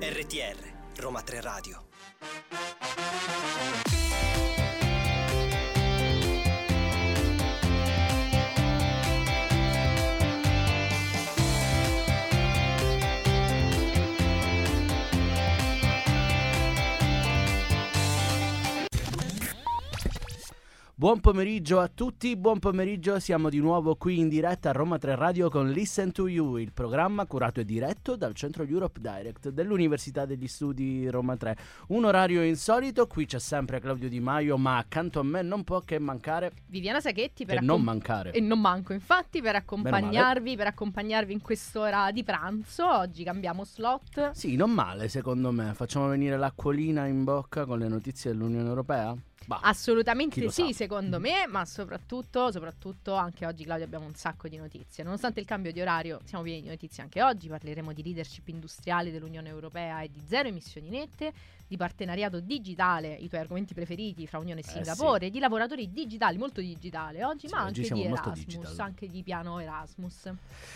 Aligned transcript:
RTR 0.00 0.56
Roma 0.96 1.22
3 1.22 1.40
Radio 1.40 1.84
Buon 21.06 21.20
pomeriggio 21.20 21.78
a 21.78 21.86
tutti, 21.86 22.34
buon 22.34 22.58
pomeriggio, 22.58 23.20
siamo 23.20 23.48
di 23.48 23.60
nuovo 23.60 23.94
qui 23.94 24.18
in 24.18 24.28
diretta 24.28 24.70
a 24.70 24.72
Roma 24.72 24.98
3 24.98 25.14
Radio 25.14 25.48
con 25.48 25.70
Listen 25.70 26.10
to 26.10 26.26
You, 26.26 26.56
il 26.56 26.72
programma 26.72 27.26
curato 27.26 27.60
e 27.60 27.64
diretto 27.64 28.16
dal 28.16 28.34
Centro 28.34 28.64
Europe 28.64 28.98
Direct 29.00 29.50
dell'Università 29.50 30.24
degli 30.24 30.48
Studi 30.48 31.08
Roma 31.08 31.36
3. 31.36 31.56
Un 31.90 32.06
orario 32.06 32.42
insolito, 32.42 33.06
qui 33.06 33.24
c'è 33.24 33.38
sempre 33.38 33.78
Claudio 33.78 34.08
Di 34.08 34.18
Maio, 34.18 34.58
ma 34.58 34.78
accanto 34.78 35.20
a 35.20 35.22
me 35.22 35.42
non 35.42 35.62
può 35.62 35.78
che 35.78 36.00
mancare 36.00 36.50
Viviana 36.66 37.00
Sacchetti 37.00 37.44
per 37.44 37.54
e 37.54 37.58
accom- 37.58 37.70
non 37.70 37.82
mancare. 37.82 38.32
E 38.32 38.40
non 38.40 38.60
manco, 38.60 38.92
infatti, 38.92 39.40
per 39.40 39.54
accompagnarvi, 39.54 40.56
per 40.56 40.66
accompagnarvi 40.66 41.32
in 41.32 41.40
quest'ora 41.40 42.10
di 42.10 42.24
pranzo. 42.24 42.84
Oggi 42.84 43.22
cambiamo 43.22 43.62
slot. 43.62 44.32
Sì, 44.32 44.56
non 44.56 44.72
male 44.72 45.06
secondo 45.06 45.52
me. 45.52 45.72
Facciamo 45.72 46.08
venire 46.08 46.36
l'acquolina 46.36 47.06
in 47.06 47.22
bocca 47.22 47.64
con 47.64 47.78
le 47.78 47.86
notizie 47.86 48.32
dell'Unione 48.32 48.66
Europea? 48.66 49.16
Bah, 49.46 49.60
Assolutamente 49.62 50.50
sì, 50.50 50.66
sa. 50.68 50.72
secondo 50.72 51.20
me, 51.20 51.46
ma 51.48 51.64
soprattutto, 51.64 52.50
soprattutto 52.50 53.14
anche 53.14 53.46
oggi 53.46 53.64
Claudio 53.64 53.84
abbiamo 53.84 54.04
un 54.04 54.14
sacco 54.14 54.48
di 54.48 54.56
notizie. 54.56 55.04
Nonostante 55.04 55.38
il 55.38 55.46
cambio 55.46 55.70
di 55.72 55.80
orario, 55.80 56.20
siamo 56.24 56.42
pieni 56.42 56.62
di 56.62 56.68
notizie 56.68 57.02
anche 57.02 57.22
oggi. 57.22 57.48
Parleremo 57.48 57.92
di 57.92 58.02
leadership 58.02 58.48
industriale 58.48 59.12
dell'Unione 59.12 59.48
Europea 59.48 60.00
e 60.02 60.08
di 60.10 60.20
zero 60.26 60.48
emissioni 60.48 60.88
nette, 60.88 61.32
di 61.68 61.76
partenariato 61.76 62.40
digitale, 62.40 63.14
i 63.14 63.28
tuoi 63.28 63.40
argomenti 63.40 63.72
preferiti 63.74 64.26
fra 64.26 64.38
Unione 64.38 64.60
e 64.60 64.64
Eh, 64.66 64.68
Singapore, 64.68 65.30
di 65.30 65.38
lavoratori 65.38 65.92
digitali, 65.92 66.38
molto 66.38 66.60
digitale 66.60 67.24
oggi, 67.24 67.46
Sì, 67.46 67.54
ma 67.54 67.66
oggi 67.66 67.80
anche 67.80 67.84
siamo 67.84 68.02
di 68.02 68.08
Erasmus, 68.08 68.78
anche 68.78 69.08
di 69.08 69.22
piano 69.22 69.58
Erasmus. 69.60 70.32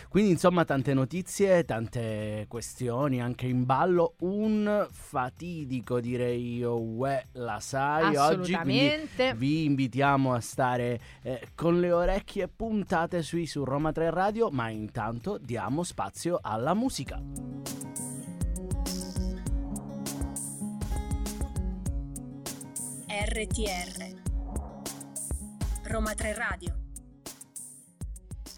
Quindi 0.09 0.31
insomma 0.31 0.65
tante 0.65 0.95
notizie, 0.95 1.65
tante 1.65 2.45
questioni 2.49 3.21
anche 3.21 3.47
in 3.47 3.65
ballo, 3.65 4.15
un 4.21 4.87
fatidico 4.91 6.01
direi 6.01 6.57
io, 6.57 6.79
uè, 6.81 7.25
la 7.33 7.59
sai 7.61 8.17
oggi, 8.17 8.53
quindi 8.63 8.87
Assolutamente. 8.87 9.35
vi 9.35 9.65
invitiamo 9.65 10.33
a 10.33 10.41
stare 10.41 11.01
eh, 11.23 11.49
con 11.55 11.81
le 11.81 11.93
orecchie 11.93 12.49
puntate 12.49 13.23
sui 13.23 13.47
su 13.47 13.65
Roma 13.65 13.93
3 13.93 14.11
Radio, 14.11 14.51
ma 14.51 14.69
intanto 14.69 15.39
diamo 15.39 15.83
spazio 15.83 16.39
alla 16.43 16.75
musica. 16.75 17.21
RTR 23.09 24.15
Roma 25.85 26.15
3 26.15 26.35
Radio 26.35 26.80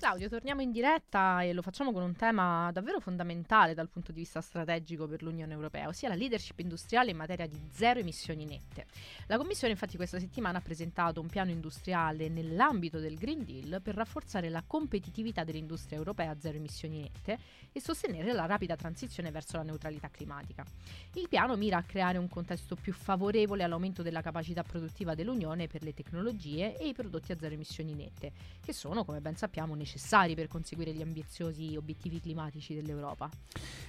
Claudio, 0.03 0.29
torniamo 0.29 0.63
in 0.63 0.73
diretta 0.73 1.43
e 1.43 1.53
lo 1.53 1.63
facciamo 1.63 1.93
con 1.93 2.03
un 2.03 2.17
tema 2.17 2.73
davvero 2.73 2.99
fondamentale 2.99 3.73
dal 3.73 3.89
punto 3.89 4.11
di 4.11 4.19
vista 4.19 4.41
strategico 4.41 5.07
per 5.07 5.23
l'Unione 5.23 5.53
Europea, 5.53 5.87
ossia 5.87 6.09
la 6.09 6.17
leadership 6.17 6.59
industriale 6.59 7.13
in 7.13 7.17
materia 7.17 7.47
di 7.47 7.57
zero 7.71 8.01
emissioni 8.01 8.45
nette. 8.45 8.87
La 9.29 9.37
Commissione 9.37 9.75
infatti 9.75 9.95
questa 9.95 10.19
settimana 10.19 10.59
ha 10.59 10.61
presentato 10.61 11.21
un 11.21 11.29
piano 11.29 11.53
industriale 11.53 12.29
nell'ambito 12.29 12.99
del 12.99 13.17
Green 13.17 13.45
Deal 13.45 13.81
per 13.81 13.95
rafforzare 13.95 14.49
la 14.49 14.65
competitività 14.67 15.45
dell'industria 15.45 15.99
europea 15.99 16.31
a 16.31 16.37
zero 16.37 16.57
emissioni 16.57 17.03
nette 17.03 17.39
e 17.71 17.81
sostenere 17.81 18.33
la 18.33 18.47
rapida 18.47 18.75
transizione 18.75 19.31
verso 19.31 19.57
la 19.57 19.63
neutralità 19.63 20.09
climatica. 20.11 20.65
Il 21.13 21.29
piano 21.29 21.55
mira 21.55 21.77
a 21.77 21.85
creare 21.85 22.19
un 22.19 22.27
contesto 22.27 22.75
più 22.75 22.93
favorevole 22.93 23.63
all'aumento 23.63 24.03
della 24.03 24.21
capacità 24.21 24.65
produttiva 24.65 25.15
dell'Unione 25.15 25.69
per 25.69 25.85
le 25.85 25.95
tecnologie 25.95 26.77
e 26.77 26.89
i 26.89 26.93
prodotti 26.93 27.31
a 27.31 27.39
zero 27.39 27.55
emissioni 27.55 27.95
nette, 27.95 28.33
che 28.61 28.73
sono, 28.73 29.05
come 29.05 29.21
ben 29.21 29.37
sappiamo, 29.37 29.77
necessari 29.77 29.91
per 30.35 30.49
conseguire 30.49 30.93
gli 30.93 31.03
ambiziosi 31.03 31.77
obiettivi 31.77 32.21
climatici 32.21 32.75
dell'Europa. 32.75 33.29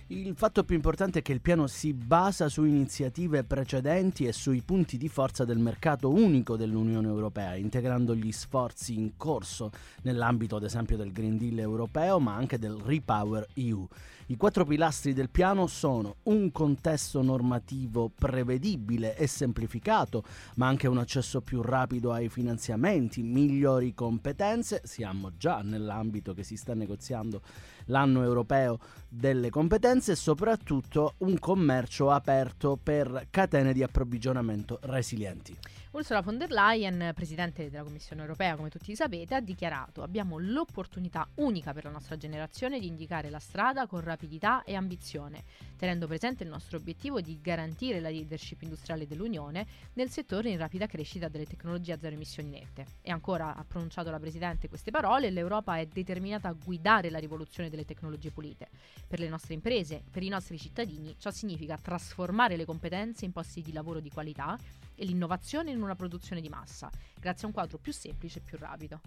Il 0.08 0.34
fatto 0.36 0.64
più 0.64 0.76
importante 0.76 1.20
è 1.20 1.22
che 1.22 1.34
il 1.34 1.42
piano 1.42 1.68
si 1.68 1.94
basa 1.94 2.50
su 2.50 2.64
iniziative 2.66 3.44
precedenti 3.44 4.26
e 4.26 4.34
sui 4.34 4.62
punti 4.62 4.98
di 4.98 5.08
forza 5.08 5.46
del 5.46 5.60
mercato 5.60 6.10
unico 6.10 6.56
dell'Unione 6.56 7.08
Europea, 7.08 7.56
integrando 7.56 8.16
gli 8.16 8.32
sforzi 8.32 8.96
in 8.96 9.18
corso 9.18 9.72
nell'ambito 10.04 10.56
ad 10.56 10.64
esempio 10.64 10.98
del 10.98 11.12
Green 11.12 11.38
Deal 11.38 11.60
europeo, 11.60 12.20
ma 12.20 12.36
anche 12.36 12.60
del 12.60 12.76
Repower 12.76 13.48
EU. 13.56 13.88
I 14.34 14.36
quattro 14.36 14.66
pilastri 14.66 15.14
del 15.14 15.30
piano 15.30 15.68
sono 15.68 16.16
un 16.24 16.52
contesto 16.52 17.22
normativo 17.22 18.10
prevedibile 18.10 19.16
e 19.16 19.28
semplificato, 19.28 20.24
ma 20.56 20.66
anche 20.66 20.88
un 20.88 20.98
accesso 20.98 21.42
più 21.42 21.62
rapido 21.62 22.12
ai 22.12 22.30
finanziamenti, 22.30 23.22
migliori 23.22 23.94
competenze, 23.94 24.82
siamo 24.86 25.38
già 25.38 25.62
nell'ambito 25.62 26.34
che 26.34 26.42
si 26.42 26.58
sta 26.58 26.74
negoziando 26.74 27.44
l'anno 27.86 28.24
europeo 28.24 28.80
delle 29.08 29.52
competenze 29.52 30.14
e 30.14 30.16
soprattutto 30.16 31.14
un 31.20 31.38
commercio 31.38 32.10
aperto 32.10 32.76
per 32.82 33.28
catene 33.30 33.72
di 33.72 33.84
approvvigionamento 33.84 34.80
resilienti. 34.82 35.56
Ursula 35.94 36.22
von 36.22 36.40
der 36.40 36.50
Leyen, 36.50 37.12
presidente 37.14 37.70
della 37.70 37.84
Commissione 37.84 38.24
europea, 38.24 38.56
come 38.56 38.70
tutti 38.70 38.96
sapete, 38.96 39.36
ha 39.36 39.40
dichiarato: 39.40 40.02
Abbiamo 40.02 40.40
l'opportunità 40.40 41.28
unica 41.36 41.72
per 41.72 41.84
la 41.84 41.92
nostra 41.92 42.18
generazione 42.18 42.80
di 42.80 42.88
indicare 42.88 43.30
la 43.30 43.38
strada 43.38 43.86
con 43.86 44.00
rapidità 44.00 44.64
e 44.64 44.74
ambizione, 44.74 45.44
tenendo 45.78 46.08
presente 46.08 46.42
il 46.42 46.50
nostro 46.50 46.80
obiettivo 46.80 47.22
di 47.22 47.40
garantire 47.40 48.00
la 48.00 48.10
leadership 48.10 48.64
industriale 48.64 49.06
dell'Unione 49.06 49.68
nel 49.94 50.10
settore 50.10 50.50
in 50.50 50.58
rapida 50.58 50.88
crescita 50.88 51.28
delle 51.28 51.46
tecnologie 51.46 51.94
a 51.94 52.00
zero 52.00 52.16
emissioni 52.16 52.50
nette. 52.50 52.88
E 53.04 53.12
ancora 53.12 53.56
ha 53.56 53.64
pronunciato 53.64 54.10
la 54.10 54.20
presidente 54.20 54.70
queste 54.70 54.90
parole: 54.90 55.30
l'Europa 55.30 55.78
è 55.78 55.86
determinata 55.86 56.48
a 56.48 56.54
guidare 56.54 57.12
la 57.12 57.20
rivoluzione 57.20 57.70
delle 57.70 57.86
tecnologie 57.86 58.32
pulite. 58.32 58.68
Per 59.08 59.20
le 59.20 59.30
nostre 59.30 59.54
imprese, 59.54 60.02
per 60.10 60.24
i 60.24 60.30
nostri 60.30 60.58
cittadini, 60.58 61.16
ciò 61.20 61.30
significa 61.30 61.78
trasformare 61.78 62.58
le 62.58 62.66
competenze 62.66 63.26
in 63.26 63.32
posti 63.32 63.62
di 63.62 63.72
lavoro 63.72 64.00
di 64.00 64.10
qualità 64.10 64.58
e 64.96 65.06
l'innovazione 65.06 65.72
in 65.72 65.82
una 65.82 65.96
produzione 65.96 66.42
di 66.42 66.50
massa, 66.50 66.90
grazie 67.24 67.46
a 67.46 67.48
un 67.48 67.54
quadro 67.54 67.78
più 67.78 67.94
semplice 67.94 68.40
e 68.40 68.42
più 68.44 68.58
rapido. 68.60 69.00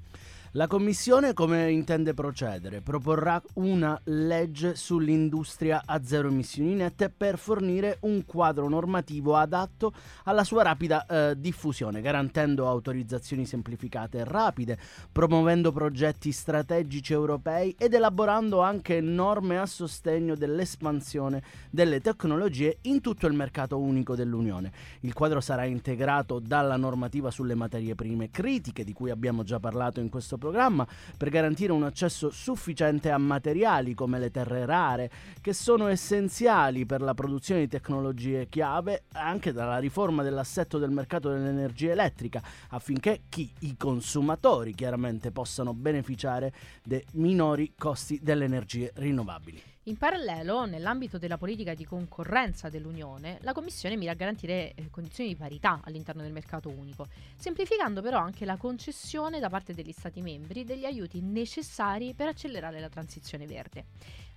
La 0.52 0.66
Commissione 0.66 1.34
come 1.34 1.70
intende 1.70 2.14
procedere? 2.14 2.80
Proporrà 2.80 3.40
una 3.54 4.00
legge 4.04 4.74
sull'industria 4.74 5.82
a 5.84 6.02
zero 6.02 6.28
emissioni 6.28 6.72
nette 6.74 7.10
per 7.10 7.36
fornire 7.36 7.98
un 8.02 8.24
quadro 8.24 8.66
normativo 8.66 9.36
adatto 9.36 9.92
alla 10.24 10.44
sua 10.44 10.62
rapida 10.62 11.04
eh, 11.04 11.34
diffusione, 11.36 12.00
garantendo 12.00 12.66
autorizzazioni 12.66 13.44
semplificate 13.44 14.18
e 14.18 14.24
rapide, 14.24 14.78
promuovendo 15.12 15.70
progetti 15.70 16.32
strategici 16.32 17.12
europei 17.12 17.74
ed 17.78 17.92
elaborando 17.92 18.62
anche 18.62 19.02
norme 19.02 19.58
a 19.58 19.66
sostegno 19.66 20.36
dell'espansione 20.36 21.42
delle 21.68 22.00
tecnologie 22.00 22.78
in 22.82 23.02
tutto 23.02 23.26
il 23.26 23.34
mercato 23.34 23.78
unico 23.78 24.14
dell'Unione. 24.14 24.72
Il 25.00 25.12
quadro 25.12 25.42
sarà 25.42 25.64
integrato 25.64 26.38
dalla 26.38 26.78
normativa 26.78 27.30
sulle 27.30 27.54
materie 27.54 27.94
prime 27.94 28.04
critiche, 28.30 28.84
di 28.84 28.92
cui 28.92 29.10
abbiamo 29.10 29.42
già 29.42 29.58
parlato 29.58 30.00
in 30.00 30.08
questo 30.08 30.38
programma, 30.38 30.86
per 31.16 31.28
garantire 31.28 31.72
un 31.72 31.82
accesso 31.82 32.30
sufficiente 32.30 33.10
a 33.10 33.18
materiali 33.18 33.94
come 33.94 34.18
le 34.18 34.30
terre 34.30 34.64
rare, 34.64 35.10
che 35.40 35.52
sono 35.52 35.86
essenziali 35.88 36.86
per 36.86 37.00
la 37.00 37.14
produzione 37.14 37.60
di 37.60 37.68
tecnologie 37.68 38.48
chiave, 38.48 39.04
anche 39.12 39.52
dalla 39.52 39.78
riforma 39.78 40.22
dell'assetto 40.22 40.78
del 40.78 40.90
mercato 40.90 41.28
dell'energia 41.30 41.92
elettrica, 41.92 42.42
affinché 42.70 43.22
chi, 43.28 43.50
i 43.60 43.76
consumatori 43.76 44.74
chiaramente, 44.74 45.30
possano 45.30 45.74
beneficiare 45.74 46.52
dei 46.84 47.04
minori 47.12 47.72
costi 47.76 48.20
delle 48.22 48.44
energie 48.44 48.92
rinnovabili. 48.94 49.75
In 49.88 49.98
parallelo, 49.98 50.64
nell'ambito 50.64 51.16
della 51.16 51.38
politica 51.38 51.72
di 51.72 51.84
concorrenza 51.84 52.68
dell'Unione, 52.68 53.38
la 53.42 53.52
Commissione 53.52 53.94
mira 53.94 54.10
a 54.10 54.16
garantire 54.16 54.72
eh, 54.74 54.90
condizioni 54.90 55.28
di 55.28 55.36
parità 55.36 55.80
all'interno 55.84 56.22
del 56.22 56.32
mercato 56.32 56.68
unico, 56.68 57.06
semplificando 57.36 58.02
però 58.02 58.18
anche 58.18 58.44
la 58.44 58.56
concessione 58.56 59.38
da 59.38 59.48
parte 59.48 59.74
degli 59.74 59.92
Stati 59.92 60.22
membri 60.22 60.64
degli 60.64 60.84
aiuti 60.84 61.20
necessari 61.20 62.14
per 62.14 62.26
accelerare 62.26 62.80
la 62.80 62.88
transizione 62.88 63.46
verde. 63.46 63.84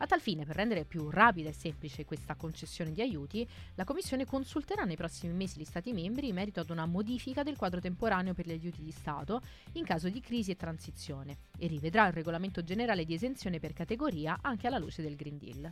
A 0.02 0.06
tal 0.06 0.22
fine, 0.22 0.46
per 0.46 0.56
rendere 0.56 0.86
più 0.86 1.10
rapida 1.10 1.50
e 1.50 1.54
semplice 1.54 2.06
questa 2.06 2.36
concessione 2.36 2.94
di 2.94 3.02
aiuti, 3.02 3.46
la 3.76 3.84
Commissione 3.84 4.26
consulterà 4.26 4.86
nei 4.86 4.96
prossimi 4.96 5.34
mesi 5.34 5.60
gli 5.60 5.66
Stati 5.66 5.92
membri 5.92 6.30
in 6.30 6.36
merito 6.36 6.62
ad 6.62 6.70
una 6.70 6.86
modifica 6.86 7.44
del 7.44 7.58
quadro 7.58 7.82
temporaneo 7.82 8.34
per 8.34 8.48
gli 8.48 8.52
aiuti 8.52 8.82
di 8.82 8.92
Stato 8.92 9.42
in 9.74 9.84
caso 9.84 10.08
di 10.08 10.22
crisi 10.22 10.52
e 10.52 10.56
transizione 10.56 11.40
e 11.58 11.68
rivedrà 11.68 12.08
il 12.08 12.14
regolamento 12.14 12.64
generale 12.64 13.04
di 13.04 13.14
esenzione 13.14 13.60
per 13.60 13.74
categoria 13.74 14.38
anche 14.42 14.68
alla 14.68 14.78
luce 14.78 15.02
del 15.02 15.18
Green 15.18 15.38
Deal. 15.38 15.70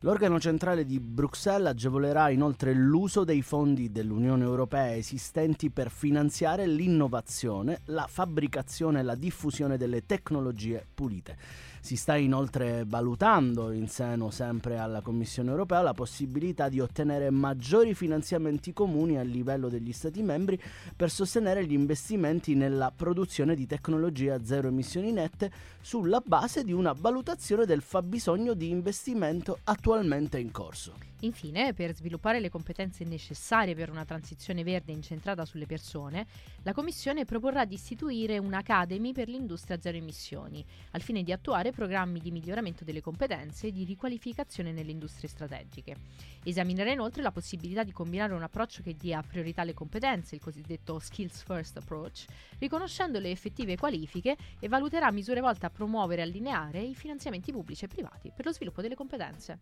L'organo 0.00 0.40
centrale 0.40 0.84
di 0.84 0.98
Bruxelles 0.98 1.68
agevolerà 1.68 2.30
inoltre 2.30 2.74
l'uso 2.74 3.22
dei 3.22 3.42
fondi 3.42 3.92
dell'Unione 3.92 4.42
Europea 4.42 4.96
esistenti 4.96 5.70
per 5.70 5.92
finanziare 5.92 6.66
l'innovazione, 6.66 7.82
la 7.84 8.08
fabbricazione 8.08 8.98
e 8.98 9.02
la 9.04 9.14
diffusione 9.14 9.76
delle 9.76 10.04
tecnologie 10.04 10.84
pulite. 10.92 11.67
Si 11.88 11.96
sta 11.96 12.16
inoltre 12.16 12.84
valutando 12.86 13.70
in 13.70 13.88
seno 13.88 14.28
sempre 14.28 14.76
alla 14.76 15.00
Commissione 15.00 15.48
europea 15.48 15.80
la 15.80 15.94
possibilità 15.94 16.68
di 16.68 16.80
ottenere 16.80 17.30
maggiori 17.30 17.94
finanziamenti 17.94 18.74
comuni 18.74 19.16
a 19.16 19.22
livello 19.22 19.70
degli 19.70 19.94
Stati 19.94 20.20
membri 20.20 20.60
per 20.94 21.10
sostenere 21.10 21.64
gli 21.64 21.72
investimenti 21.72 22.54
nella 22.54 22.92
produzione 22.94 23.54
di 23.54 23.66
tecnologie 23.66 24.32
a 24.32 24.44
zero 24.44 24.68
emissioni 24.68 25.12
nette 25.12 25.50
sulla 25.80 26.22
base 26.22 26.62
di 26.62 26.72
una 26.72 26.92
valutazione 26.92 27.64
del 27.64 27.80
fabbisogno 27.80 28.52
di 28.52 28.68
investimento 28.68 29.60
attualmente 29.64 30.38
in 30.38 30.50
corso. 30.50 30.92
Infine, 31.22 31.74
per 31.74 31.96
sviluppare 31.96 32.38
le 32.38 32.48
competenze 32.48 33.02
necessarie 33.04 33.74
per 33.74 33.90
una 33.90 34.04
transizione 34.04 34.62
verde 34.62 34.92
incentrata 34.92 35.44
sulle 35.44 35.66
persone, 35.66 36.26
la 36.62 36.72
Commissione 36.72 37.24
proporrà 37.24 37.64
di 37.64 37.74
istituire 37.74 38.38
un'Academy 38.38 39.12
per 39.12 39.26
l'industria 39.26 39.80
zero 39.80 39.96
emissioni, 39.96 40.64
al 40.92 41.00
fine 41.00 41.24
di 41.24 41.32
attuare 41.32 41.72
programmi 41.78 42.18
di 42.18 42.32
miglioramento 42.32 42.82
delle 42.82 43.00
competenze 43.00 43.68
e 43.68 43.70
di 43.70 43.84
riqualificazione 43.84 44.72
nelle 44.72 44.90
industrie 44.90 45.28
strategiche. 45.28 45.94
Esaminerà 46.42 46.90
inoltre 46.90 47.22
la 47.22 47.30
possibilità 47.30 47.84
di 47.84 47.92
combinare 47.92 48.34
un 48.34 48.42
approccio 48.42 48.82
che 48.82 48.96
dia 48.96 49.22
priorità 49.22 49.62
alle 49.62 49.74
competenze, 49.74 50.34
il 50.34 50.40
cosiddetto 50.40 50.98
Skills 50.98 51.44
First 51.44 51.76
Approach, 51.76 52.24
riconoscendo 52.58 53.20
le 53.20 53.30
effettive 53.30 53.76
qualifiche 53.76 54.36
e 54.58 54.66
valuterà 54.66 55.12
misure 55.12 55.40
volte 55.40 55.66
a 55.66 55.70
promuovere 55.70 56.22
e 56.22 56.24
allineare 56.24 56.80
i 56.80 56.96
finanziamenti 56.96 57.52
pubblici 57.52 57.84
e 57.84 57.88
privati 57.88 58.32
per 58.34 58.44
lo 58.46 58.52
sviluppo 58.52 58.82
delle 58.82 58.96
competenze. 58.96 59.60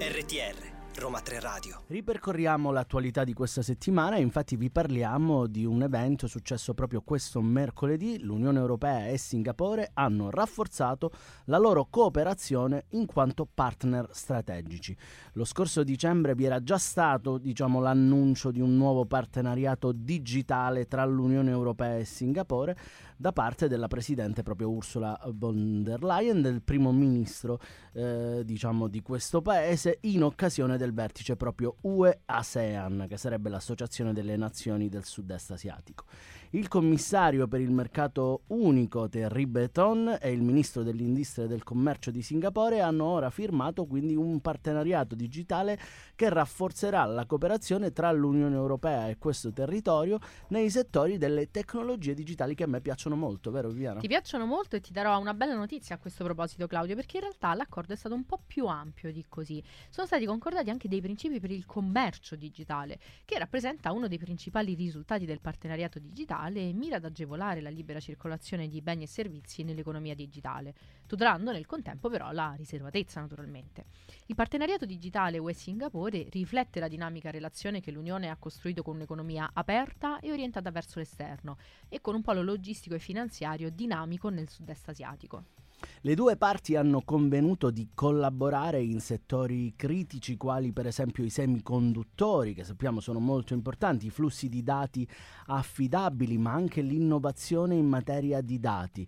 RTR 0.00 0.77
Roma 0.98 1.20
3 1.20 1.38
Radio. 1.38 1.82
Ripercorriamo 1.86 2.72
l'attualità 2.72 3.22
di 3.22 3.32
questa 3.32 3.62
settimana 3.62 4.16
infatti 4.16 4.56
vi 4.56 4.68
parliamo 4.68 5.46
di 5.46 5.64
un 5.64 5.82
evento 5.82 6.26
successo 6.26 6.74
proprio 6.74 7.02
questo 7.02 7.40
mercoledì. 7.40 8.20
L'Unione 8.20 8.58
Europea 8.58 9.06
e 9.06 9.16
Singapore 9.16 9.90
hanno 9.94 10.28
rafforzato 10.28 11.12
la 11.44 11.58
loro 11.58 11.86
cooperazione 11.88 12.86
in 12.90 13.06
quanto 13.06 13.46
partner 13.46 14.08
strategici. 14.10 14.96
Lo 15.34 15.44
scorso 15.44 15.84
dicembre 15.84 16.34
vi 16.34 16.44
era 16.44 16.62
già 16.64 16.78
stato 16.78 17.38
diciamo, 17.38 17.80
l'annuncio 17.80 18.50
di 18.50 18.60
un 18.60 18.76
nuovo 18.76 19.04
partenariato 19.04 19.92
digitale 19.92 20.86
tra 20.86 21.04
l'Unione 21.04 21.50
Europea 21.50 21.96
e 21.96 22.04
Singapore 22.04 22.76
da 23.16 23.32
parte 23.32 23.66
della 23.66 23.88
presidente 23.88 24.42
proprio 24.44 24.70
Ursula 24.70 25.18
von 25.34 25.82
der 25.82 26.04
Leyen, 26.04 26.40
del 26.40 26.62
primo 26.62 26.92
ministro 26.92 27.60
eh, 27.92 28.42
diciamo, 28.44 28.86
di 28.86 29.02
questo 29.02 29.42
paese, 29.42 29.98
in 30.02 30.22
occasione 30.22 30.76
del 30.76 30.87
vertice 30.92 31.36
proprio 31.36 31.76
UE-ASEAN, 31.82 33.06
che 33.08 33.16
sarebbe 33.16 33.48
l'associazione 33.48 34.12
delle 34.12 34.36
nazioni 34.36 34.88
del 34.88 35.04
sud-est 35.04 35.50
asiatico. 35.50 36.04
Il 36.52 36.68
commissario 36.68 37.46
per 37.46 37.60
il 37.60 37.70
mercato 37.70 38.44
unico 38.46 39.06
Terry 39.06 39.44
Beton 39.44 40.16
e 40.18 40.32
il 40.32 40.40
ministro 40.40 40.82
dell'industria 40.82 41.44
e 41.44 41.46
del 41.48 41.62
commercio 41.62 42.10
di 42.10 42.22
Singapore 42.22 42.80
hanno 42.80 43.04
ora 43.04 43.28
firmato 43.28 43.84
quindi 43.84 44.16
un 44.16 44.40
partenariato 44.40 45.14
digitale 45.14 45.78
che 46.16 46.30
rafforzerà 46.30 47.04
la 47.04 47.26
cooperazione 47.26 47.92
tra 47.92 48.10
l'Unione 48.12 48.54
Europea 48.54 49.08
e 49.08 49.18
questo 49.18 49.52
territorio 49.52 50.18
nei 50.48 50.70
settori 50.70 51.18
delle 51.18 51.50
tecnologie 51.50 52.14
digitali 52.14 52.54
che 52.54 52.62
a 52.62 52.66
me 52.66 52.80
piacciono 52.80 53.14
molto, 53.14 53.50
vero 53.50 53.68
Viviana? 53.68 54.00
Ti 54.00 54.08
piacciono 54.08 54.46
molto 54.46 54.76
e 54.76 54.80
ti 54.80 54.90
darò 54.90 55.18
una 55.18 55.34
bella 55.34 55.54
notizia 55.54 55.96
a 55.96 55.98
questo 55.98 56.24
proposito 56.24 56.66
Claudio, 56.66 56.94
perché 56.94 57.18
in 57.18 57.24
realtà 57.24 57.52
l'accordo 57.52 57.92
è 57.92 57.96
stato 57.96 58.14
un 58.14 58.24
po' 58.24 58.40
più 58.46 58.64
ampio 58.64 59.12
di 59.12 59.22
così. 59.28 59.62
Sono 59.90 60.06
stati 60.06 60.24
concordati 60.24 60.70
anche 60.70 60.88
dei 60.88 61.02
principi 61.02 61.40
per 61.40 61.50
il 61.50 61.66
commercio 61.66 62.36
digitale, 62.36 62.98
che 63.26 63.38
rappresenta 63.38 63.92
uno 63.92 64.08
dei 64.08 64.18
principali 64.18 64.72
risultati 64.72 65.26
del 65.26 65.42
partenariato 65.42 65.98
digitale 65.98 66.36
e 66.46 66.72
mira 66.72 66.96
ad 66.96 67.04
agevolare 67.04 67.60
la 67.60 67.68
libera 67.68 68.00
circolazione 68.00 68.68
di 68.68 68.80
beni 68.80 69.04
e 69.04 69.06
servizi 69.08 69.64
nell'economia 69.64 70.14
digitale, 70.14 70.74
tutelando 71.06 71.52
nel 71.52 71.66
contempo 71.66 72.08
però 72.08 72.30
la 72.32 72.54
riservatezza 72.56 73.20
naturalmente. 73.20 73.86
Il 74.26 74.34
partenariato 74.34 74.86
digitale 74.86 75.38
UE-Singapore 75.38 76.28
riflette 76.30 76.80
la 76.80 76.88
dinamica 76.88 77.30
relazione 77.30 77.80
che 77.80 77.90
l'Unione 77.90 78.30
ha 78.30 78.36
costruito 78.36 78.82
con 78.82 78.94
un'economia 78.94 79.50
aperta 79.52 80.20
e 80.20 80.30
orientata 80.30 80.70
verso 80.70 80.98
l'esterno 80.98 81.56
e 81.88 82.00
con 82.00 82.14
un 82.14 82.22
polo 82.22 82.42
logistico 82.42 82.94
e 82.94 83.00
finanziario 83.00 83.70
dinamico 83.70 84.28
nel 84.28 84.48
sud-est 84.48 84.88
asiatico. 84.88 85.67
Le 86.02 86.14
due 86.14 86.36
parti 86.36 86.76
hanno 86.76 87.02
convenuto 87.02 87.70
di 87.70 87.88
collaborare 87.92 88.80
in 88.80 89.00
settori 89.00 89.72
critici 89.74 90.36
quali 90.36 90.72
per 90.72 90.86
esempio 90.86 91.24
i 91.24 91.30
semiconduttori, 91.30 92.54
che 92.54 92.62
sappiamo 92.62 93.00
sono 93.00 93.18
molto 93.18 93.52
importanti, 93.52 94.06
i 94.06 94.10
flussi 94.10 94.48
di 94.48 94.62
dati 94.62 95.06
affidabili, 95.46 96.38
ma 96.38 96.52
anche 96.52 96.82
l'innovazione 96.82 97.74
in 97.74 97.86
materia 97.86 98.40
di 98.40 98.60
dati 98.60 99.06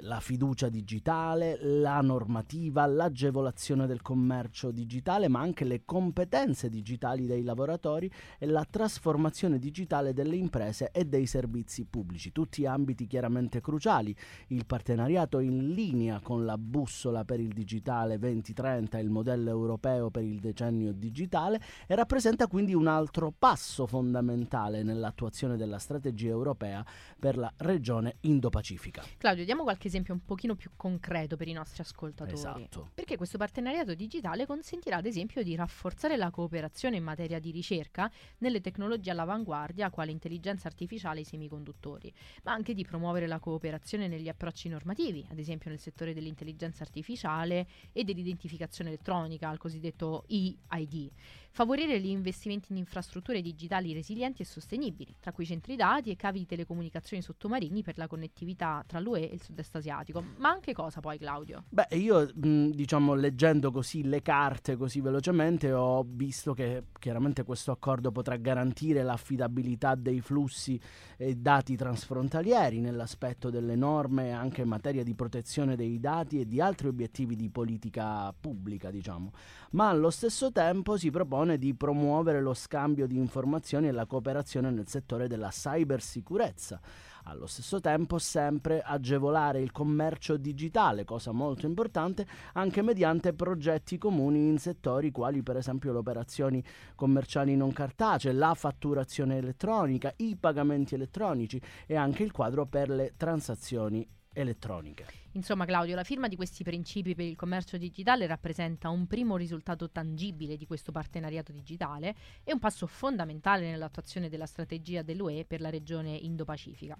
la 0.00 0.20
fiducia 0.20 0.68
digitale, 0.68 1.58
la 1.60 2.00
normativa, 2.00 2.86
l'agevolazione 2.86 3.86
del 3.86 4.02
commercio 4.02 4.70
digitale, 4.70 5.28
ma 5.28 5.40
anche 5.40 5.64
le 5.64 5.82
competenze 5.84 6.68
digitali 6.68 7.26
dei 7.26 7.42
lavoratori 7.42 8.10
e 8.38 8.46
la 8.46 8.66
trasformazione 8.68 9.58
digitale 9.58 10.12
delle 10.12 10.36
imprese 10.36 10.90
e 10.92 11.04
dei 11.04 11.26
servizi 11.26 11.84
pubblici, 11.84 12.32
tutti 12.32 12.66
ambiti 12.66 13.06
chiaramente 13.06 13.60
cruciali. 13.60 14.14
Il 14.48 14.66
partenariato 14.66 15.38
in 15.38 15.72
linea 15.72 16.20
con 16.20 16.44
la 16.44 16.58
bussola 16.58 17.24
per 17.24 17.40
il 17.40 17.52
digitale 17.52 18.18
2030 18.18 18.98
il 18.98 19.10
modello 19.10 19.50
europeo 19.50 20.10
per 20.10 20.24
il 20.24 20.40
decennio 20.40 20.92
digitale 20.92 21.60
e 21.86 21.94
rappresenta 21.94 22.46
quindi 22.46 22.74
un 22.74 22.86
altro 22.86 23.32
passo 23.36 23.86
fondamentale 23.86 24.82
nell'attuazione 24.82 25.56
della 25.56 25.78
strategia 25.78 26.28
europea 26.28 26.84
per 27.18 27.36
la 27.36 27.52
regione 27.58 28.16
Indo-Pacifica. 28.20 29.02
Claudio, 29.18 29.44
diamo 29.44 29.62
qualche 29.62 29.85
qualche 29.86 29.88
esempio 29.88 30.14
un 30.14 30.24
pochino 30.24 30.54
più 30.54 30.70
concreto 30.76 31.36
per 31.36 31.48
i 31.48 31.52
nostri 31.52 31.82
ascoltatori. 31.82 32.36
Esatto. 32.36 32.90
Perché 32.94 33.16
questo 33.16 33.38
partenariato 33.38 33.94
digitale 33.94 34.46
consentirà 34.46 34.96
ad 34.96 35.06
esempio 35.06 35.42
di 35.42 35.54
rafforzare 35.54 36.16
la 36.16 36.30
cooperazione 36.30 36.96
in 36.96 37.04
materia 37.04 37.38
di 37.38 37.50
ricerca 37.50 38.10
nelle 38.38 38.60
tecnologie 38.60 39.10
all'avanguardia 39.10 39.90
quale 39.90 40.10
intelligenza 40.10 40.68
artificiale 40.68 41.18
e 41.18 41.22
i 41.22 41.24
semiconduttori, 41.24 42.12
ma 42.42 42.52
anche 42.52 42.74
di 42.74 42.84
promuovere 42.84 43.26
la 43.26 43.38
cooperazione 43.38 44.08
negli 44.08 44.28
approcci 44.28 44.68
normativi, 44.68 45.26
ad 45.30 45.38
esempio 45.38 45.70
nel 45.70 45.78
settore 45.78 46.12
dell'intelligenza 46.12 46.82
artificiale 46.82 47.66
e 47.92 48.04
dell'identificazione 48.04 48.90
elettronica, 48.90 49.50
il 49.50 49.58
cosiddetto 49.58 50.24
EID 50.26 51.10
favorire 51.56 51.98
gli 51.98 52.08
investimenti 52.08 52.72
in 52.72 52.76
infrastrutture 52.76 53.40
digitali 53.40 53.94
resilienti 53.94 54.42
e 54.42 54.44
sostenibili, 54.44 55.14
tra 55.18 55.32
cui 55.32 55.46
centri 55.46 55.74
dati 55.74 56.10
e 56.10 56.16
cavi 56.16 56.40
di 56.40 56.44
telecomunicazioni 56.44 57.22
sottomarini 57.22 57.82
per 57.82 57.96
la 57.96 58.06
connettività 58.06 58.84
tra 58.86 59.00
l'UE 59.00 59.30
e 59.30 59.32
il 59.32 59.42
sud-est 59.42 59.74
asiatico. 59.76 60.22
Ma 60.38 60.50
anche 60.50 60.72
cosa 60.72 61.00
poi, 61.00 61.18
Claudio? 61.18 61.64
Beh, 61.68 61.88
io 61.92 62.28
diciamo 62.34 63.14
leggendo 63.14 63.70
così 63.70 64.02
le 64.02 64.22
carte 64.22 64.76
così 64.76 65.00
velocemente 65.00 65.72
ho 65.72 66.04
visto 66.06 66.54
che 66.54 66.84
chiaramente 66.98 67.44
questo 67.44 67.70
accordo 67.70 68.12
potrà 68.12 68.36
garantire 68.36 69.02
l'affidabilità 69.02 69.94
dei 69.94 70.20
flussi 70.20 70.80
e 71.16 71.34
dati 71.36 71.76
transfrontalieri 71.76 72.80
nell'aspetto 72.80 73.50
delle 73.50 73.76
norme 73.76 74.32
anche 74.32 74.62
in 74.62 74.68
materia 74.68 75.02
di 75.02 75.14
protezione 75.14 75.76
dei 75.76 75.98
dati 75.98 76.40
e 76.40 76.46
di 76.46 76.60
altri 76.60 76.88
obiettivi 76.88 77.36
di 77.36 77.48
politica 77.50 78.34
pubblica, 78.38 78.90
diciamo. 78.90 79.32
Ma 79.72 79.88
allo 79.88 80.10
stesso 80.10 80.52
tempo 80.52 80.96
si 80.96 81.10
propone 81.10 81.58
di 81.58 81.74
promuovere 81.74 82.40
lo 82.40 82.54
scambio 82.54 83.06
di 83.06 83.16
informazioni 83.16 83.88
e 83.88 83.92
la 83.92 84.06
cooperazione 84.06 84.70
nel 84.70 84.88
settore 84.88 85.28
della 85.28 85.48
cybersicurezza. 85.48 86.80
Allo 87.28 87.46
stesso 87.46 87.80
tempo 87.80 88.18
sempre 88.18 88.80
agevolare 88.80 89.60
il 89.60 89.72
commercio 89.72 90.36
digitale, 90.36 91.04
cosa 91.04 91.32
molto 91.32 91.66
importante, 91.66 92.24
anche 92.52 92.82
mediante 92.82 93.32
progetti 93.32 93.98
comuni 93.98 94.46
in 94.46 94.58
settori 94.58 95.10
quali 95.10 95.42
per 95.42 95.56
esempio 95.56 95.90
le 95.90 95.98
operazioni 95.98 96.62
commerciali 96.94 97.56
non 97.56 97.72
cartacee, 97.72 98.32
la 98.32 98.54
fatturazione 98.54 99.38
elettronica, 99.38 100.12
i 100.18 100.36
pagamenti 100.36 100.94
elettronici 100.94 101.60
e 101.86 101.96
anche 101.96 102.22
il 102.22 102.30
quadro 102.30 102.64
per 102.64 102.90
le 102.90 103.14
transazioni 103.16 104.06
elettroniche. 104.36 105.06
Insomma, 105.32 105.64
Claudio, 105.64 105.94
la 105.94 106.04
firma 106.04 106.28
di 106.28 106.36
questi 106.36 106.64
principi 106.64 107.14
per 107.14 107.26
il 107.26 107.36
commercio 107.36 107.76
digitale 107.76 108.26
rappresenta 108.26 108.88
un 108.88 109.06
primo 109.06 109.36
risultato 109.36 109.90
tangibile 109.90 110.56
di 110.56 110.66
questo 110.66 110.92
partenariato 110.92 111.52
digitale 111.52 112.14
e 112.42 112.52
un 112.52 112.58
passo 112.58 112.86
fondamentale 112.86 113.70
nell'attuazione 113.70 114.28
della 114.28 114.46
strategia 114.46 115.02
dell'UE 115.02 115.44
per 115.44 115.60
la 115.60 115.68
regione 115.68 116.10
Indo-Pacifica. 116.10 116.96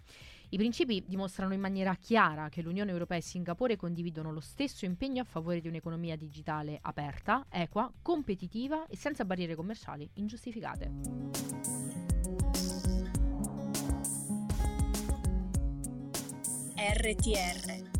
I 0.50 0.56
principi 0.58 1.02
dimostrano 1.06 1.54
in 1.54 1.60
maniera 1.60 1.94
chiara 1.94 2.48
che 2.48 2.62
l'Unione 2.62 2.90
Europea 2.90 3.18
e 3.18 3.22
Singapore 3.22 3.76
condividono 3.76 4.32
lo 4.32 4.40
stesso 4.40 4.84
impegno 4.84 5.22
a 5.22 5.24
favore 5.24 5.60
di 5.60 5.68
un'economia 5.68 6.16
digitale 6.16 6.78
aperta, 6.80 7.46
equa, 7.48 7.90
competitiva 8.02 8.86
e 8.86 8.96
senza 8.96 9.24
barriere 9.24 9.54
commerciali 9.54 10.08
ingiustificate. 10.14 12.15
RTR 16.88 17.90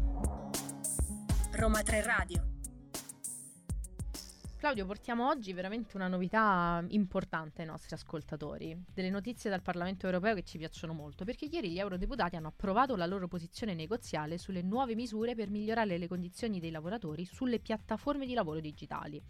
Roma 1.55 1.83
3 1.83 2.03
Radio. 2.03 2.47
Claudio, 4.59 4.87
portiamo 4.87 5.27
oggi 5.27 5.53
veramente 5.53 5.97
una 5.97 6.07
novità 6.07 6.85
importante 6.91 7.63
ai 7.63 7.67
nostri 7.67 7.97
ascoltatori, 7.97 8.81
delle 8.95 9.11
notizie 9.11 9.51
dal 9.51 9.61
Parlamento 9.61 10.07
europeo 10.07 10.37
che 10.37 10.45
ci 10.45 10.57
piacciono 10.57 10.93
molto, 10.93 11.25
perché 11.25 11.47
ieri 11.47 11.73
gli 11.73 11.81
eurodeputati 11.81 12.37
hanno 12.37 12.47
approvato 12.47 12.95
la 12.95 13.07
loro 13.07 13.27
posizione 13.27 13.75
negoziale 13.75 14.39
sulle 14.39 14.63
nuove 14.63 14.95
misure 14.95 15.35
per 15.35 15.51
migliorare 15.51 15.99
le 15.99 16.07
condizioni 16.07 16.61
dei 16.61 16.71
lavoratori 16.71 17.25
sulle 17.25 17.59
piattaforme 17.59 18.25
di 18.25 18.35
lavoro 18.35 18.61
digitali. 18.61 19.21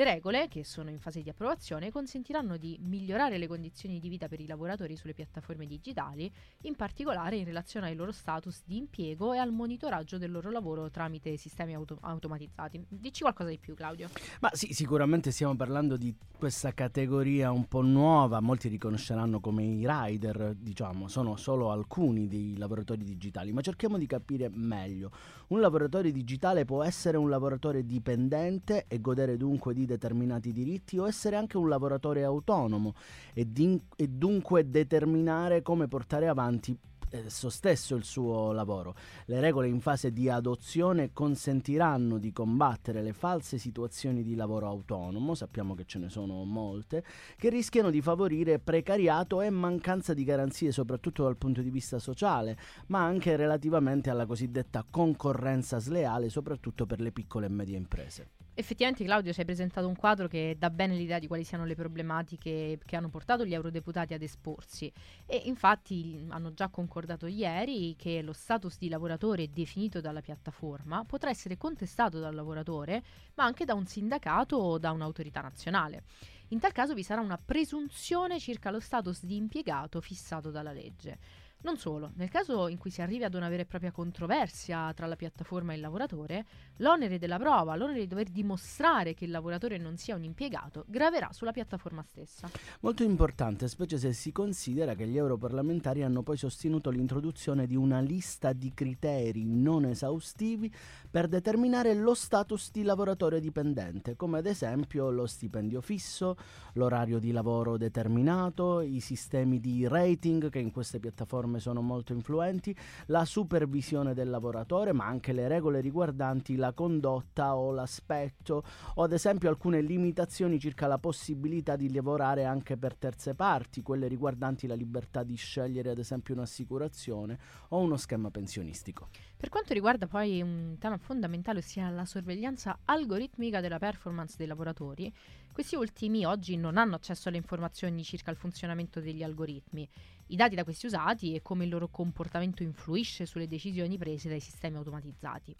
Le 0.00 0.14
regole, 0.14 0.48
che 0.48 0.64
sono 0.64 0.88
in 0.88 0.98
fase 0.98 1.20
di 1.20 1.28
approvazione, 1.28 1.90
consentiranno 1.90 2.56
di 2.56 2.78
migliorare 2.80 3.36
le 3.36 3.46
condizioni 3.46 4.00
di 4.00 4.08
vita 4.08 4.28
per 4.28 4.40
i 4.40 4.46
lavoratori 4.46 4.96
sulle 4.96 5.12
piattaforme 5.12 5.66
digitali, 5.66 6.32
in 6.62 6.74
particolare 6.74 7.36
in 7.36 7.44
relazione 7.44 7.88
ai 7.88 7.94
loro 7.94 8.10
status 8.10 8.62
di 8.64 8.78
impiego 8.78 9.34
e 9.34 9.36
al 9.36 9.52
monitoraggio 9.52 10.16
del 10.16 10.30
loro 10.30 10.50
lavoro 10.50 10.88
tramite 10.88 11.36
sistemi 11.36 11.74
auto- 11.74 11.98
automatizzati. 12.00 12.82
Dici 12.88 13.20
qualcosa 13.20 13.50
di 13.50 13.58
più, 13.58 13.74
Claudio? 13.74 14.08
Ma 14.40 14.48
sì, 14.54 14.72
sicuramente 14.72 15.32
stiamo 15.32 15.54
parlando 15.54 15.98
di 15.98 16.16
questa 16.34 16.72
categoria 16.72 17.50
un 17.50 17.68
po' 17.68 17.82
nuova, 17.82 18.40
molti 18.40 18.68
riconosceranno 18.68 19.38
come 19.40 19.64
i 19.64 19.86
rider, 19.86 20.54
diciamo, 20.56 21.08
sono 21.08 21.36
solo 21.36 21.70
alcuni 21.70 22.26
dei 22.26 22.56
lavoratori 22.56 23.04
digitali, 23.04 23.52
ma 23.52 23.60
cerchiamo 23.60 23.98
di 23.98 24.06
capire 24.06 24.48
meglio. 24.50 25.10
Un 25.48 25.60
lavoratore 25.60 26.10
digitale 26.10 26.64
può 26.64 26.82
essere 26.82 27.18
un 27.18 27.28
lavoratore 27.28 27.84
dipendente 27.84 28.86
e 28.88 28.98
godere 29.02 29.36
dunque 29.36 29.74
di 29.74 29.88
determinati 29.90 30.52
diritti 30.52 30.98
o 30.98 31.06
essere 31.06 31.36
anche 31.36 31.56
un 31.56 31.68
lavoratore 31.68 32.22
autonomo 32.22 32.94
e, 33.34 33.50
din- 33.50 33.80
e 33.96 34.06
dunque 34.06 34.70
determinare 34.70 35.62
come 35.62 35.88
portare 35.88 36.28
avanti 36.28 36.78
esso 37.10 37.50
stesso 37.50 37.96
il 37.96 38.04
suo 38.04 38.52
lavoro. 38.52 38.94
Le 39.26 39.40
regole 39.40 39.68
in 39.68 39.80
fase 39.80 40.12
di 40.12 40.28
adozione 40.28 41.12
consentiranno 41.12 42.18
di 42.18 42.32
combattere 42.32 43.02
le 43.02 43.12
false 43.12 43.58
situazioni 43.58 44.22
di 44.22 44.34
lavoro 44.34 44.68
autonomo, 44.68 45.34
sappiamo 45.34 45.74
che 45.74 45.84
ce 45.84 45.98
ne 45.98 46.08
sono 46.08 46.44
molte, 46.44 47.04
che 47.36 47.48
rischiano 47.48 47.90
di 47.90 48.00
favorire 48.00 48.58
precariato 48.58 49.40
e 49.40 49.50
mancanza 49.50 50.14
di 50.14 50.24
garanzie 50.24 50.72
soprattutto 50.72 51.24
dal 51.24 51.36
punto 51.36 51.62
di 51.62 51.70
vista 51.70 51.98
sociale, 51.98 52.56
ma 52.86 53.04
anche 53.04 53.36
relativamente 53.36 54.10
alla 54.10 54.26
cosiddetta 54.26 54.84
concorrenza 54.88 55.78
sleale, 55.78 56.28
soprattutto 56.28 56.86
per 56.86 57.00
le 57.00 57.12
piccole 57.12 57.46
e 57.46 57.50
medie 57.50 57.76
imprese. 57.76 58.28
Effettivamente 58.52 59.04
Claudio 59.04 59.32
ci 59.32 59.40
hai 59.40 59.46
presentato 59.46 59.86
un 59.86 59.94
quadro 59.94 60.26
che 60.26 60.56
dà 60.58 60.70
bene 60.70 60.94
l'idea 60.94 61.18
di 61.18 61.28
quali 61.28 61.44
siano 61.44 61.64
le 61.64 61.74
problematiche 61.74 62.78
che 62.84 62.96
hanno 62.96 63.08
portato 63.08 63.46
gli 63.46 63.54
eurodeputati 63.54 64.12
ad 64.12 64.22
esporsi 64.22 64.92
e 65.24 65.42
infatti 65.44 66.26
hanno 66.28 66.52
già 66.52 66.68
concordato 66.68 67.26
ieri 67.26 67.94
che 67.96 68.20
lo 68.22 68.32
status 68.32 68.76
di 68.76 68.88
lavoratore 68.88 69.50
definito 69.50 70.00
dalla 70.00 70.20
piattaforma 70.20 71.04
potrà 71.04 71.30
essere 71.30 71.56
contestato 71.56 72.18
dal 72.18 72.34
lavoratore 72.34 73.02
ma 73.34 73.44
anche 73.44 73.64
da 73.64 73.74
un 73.74 73.86
sindacato 73.86 74.56
o 74.56 74.78
da 74.78 74.90
un'autorità 74.90 75.40
nazionale. 75.40 76.02
In 76.48 76.58
tal 76.58 76.72
caso 76.72 76.94
vi 76.94 77.04
sarà 77.04 77.20
una 77.20 77.38
presunzione 77.42 78.40
circa 78.40 78.70
lo 78.70 78.80
status 78.80 79.24
di 79.24 79.36
impiegato 79.36 80.00
fissato 80.00 80.50
dalla 80.50 80.72
legge. 80.72 81.18
Non 81.62 81.76
solo, 81.76 82.12
nel 82.14 82.30
caso 82.30 82.68
in 82.68 82.78
cui 82.78 82.88
si 82.88 83.02
arrivi 83.02 83.22
ad 83.22 83.34
una 83.34 83.50
vera 83.50 83.62
e 83.62 83.66
propria 83.66 83.92
controversia 83.92 84.90
tra 84.94 85.06
la 85.06 85.14
piattaforma 85.14 85.72
e 85.72 85.74
il 85.74 85.82
lavoratore, 85.82 86.46
l'onere 86.76 87.18
della 87.18 87.38
prova, 87.38 87.76
l'onere 87.76 88.00
di 88.00 88.06
dover 88.06 88.30
dimostrare 88.30 89.12
che 89.12 89.26
il 89.26 89.30
lavoratore 89.30 89.76
non 89.76 89.98
sia 89.98 90.14
un 90.14 90.22
impiegato, 90.22 90.84
graverà 90.88 91.32
sulla 91.32 91.52
piattaforma 91.52 92.02
stessa. 92.02 92.48
Molto 92.80 93.02
importante, 93.02 93.68
specie 93.68 93.98
se 93.98 94.14
si 94.14 94.32
considera 94.32 94.94
che 94.94 95.06
gli 95.06 95.18
europarlamentari 95.18 96.02
hanno 96.02 96.22
poi 96.22 96.38
sostenuto 96.38 96.88
l'introduzione 96.88 97.66
di 97.66 97.76
una 97.76 98.00
lista 98.00 98.54
di 98.54 98.72
criteri 98.72 99.44
non 99.44 99.84
esaustivi 99.84 100.72
per 101.10 101.28
determinare 101.28 101.92
lo 101.92 102.14
status 102.14 102.70
di 102.70 102.82
lavoratore 102.84 103.38
dipendente, 103.38 104.16
come 104.16 104.38
ad 104.38 104.46
esempio 104.46 105.10
lo 105.10 105.26
stipendio 105.26 105.82
fisso, 105.82 106.36
l'orario 106.74 107.18
di 107.18 107.32
lavoro 107.32 107.76
determinato, 107.76 108.80
i 108.80 109.00
sistemi 109.00 109.60
di 109.60 109.86
rating 109.86 110.48
che 110.48 110.58
in 110.58 110.70
queste 110.70 110.98
piattaforme 110.98 111.49
norme 111.50 111.58
sono 111.58 111.82
molto 111.82 112.12
influenti, 112.12 112.74
la 113.06 113.24
supervisione 113.24 114.14
del 114.14 114.30
lavoratore, 114.30 114.92
ma 114.92 115.06
anche 115.06 115.32
le 115.32 115.48
regole 115.48 115.80
riguardanti 115.80 116.54
la 116.54 116.72
condotta 116.72 117.56
o 117.56 117.72
l'aspetto, 117.72 118.62
o 118.94 119.02
ad 119.02 119.12
esempio 119.12 119.48
alcune 119.48 119.80
limitazioni 119.80 120.60
circa 120.60 120.86
la 120.86 120.98
possibilità 120.98 121.74
di 121.74 121.92
lavorare 121.92 122.44
anche 122.44 122.76
per 122.76 122.94
terze 122.94 123.34
parti, 123.34 123.82
quelle 123.82 124.06
riguardanti 124.06 124.66
la 124.66 124.74
libertà 124.74 125.24
di 125.24 125.34
scegliere 125.34 125.90
ad 125.90 125.98
esempio 125.98 126.34
un'assicurazione 126.34 127.38
o 127.70 127.78
uno 127.78 127.96
schema 127.96 128.30
pensionistico. 128.30 129.08
Per 129.36 129.48
quanto 129.48 129.74
riguarda 129.74 130.06
poi 130.06 130.40
un 130.40 130.76
tema 130.78 130.98
fondamentale, 130.98 131.58
ossia 131.58 131.88
la 131.88 132.04
sorveglianza 132.04 132.80
algoritmica 132.84 133.60
della 133.60 133.78
performance 133.78 134.36
dei 134.36 134.46
lavoratori, 134.46 135.12
questi 135.52 135.74
ultimi 135.74 136.24
oggi 136.24 136.56
non 136.56 136.76
hanno 136.76 136.94
accesso 136.94 137.28
alle 137.28 137.38
informazioni 137.38 138.04
circa 138.04 138.30
il 138.30 138.36
funzionamento 138.36 139.00
degli 139.00 139.22
algoritmi, 139.22 139.88
i 140.30 140.36
dati 140.36 140.54
da 140.54 140.64
questi 140.64 140.86
usati 140.86 141.34
e 141.34 141.42
come 141.42 141.64
il 141.64 141.70
loro 141.70 141.88
comportamento 141.88 142.62
influisce 142.62 143.26
sulle 143.26 143.48
decisioni 143.48 143.98
prese 143.98 144.28
dai 144.28 144.40
sistemi 144.40 144.76
automatizzati. 144.76 145.54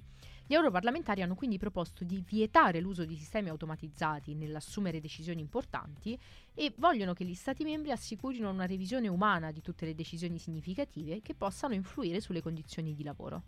Gli 0.47 0.55
europarlamentari 0.55 1.23
hanno 1.23 1.35
quindi 1.35 1.59
proposto 1.59 2.05
di 2.05 2.23
vietare 2.27 2.81
l'uso 2.81 3.05
di 3.05 3.17
sistemi 3.17 3.49
automatizzati 3.49 4.35
nell'assumere 4.35 5.01
decisioni 5.01 5.41
importanti 5.41 6.19
e 6.55 6.73
vogliono 6.77 7.13
che 7.13 7.25
gli 7.25 7.35
Stati 7.35 7.65
membri 7.65 7.91
assicurino 7.91 8.51
una 8.51 8.67
revisione 8.67 9.09
umana 9.09 9.53
di 9.53 9.61
tutte 9.61 9.87
le 9.87 9.95
decisioni 9.95 10.39
significative 10.39 11.21
che 11.23 11.35
possano 11.35 11.75
influire 11.75 12.21
sulle 12.21 12.43
condizioni 12.43 12.95
di 12.95 13.03
lavoro 13.03 13.43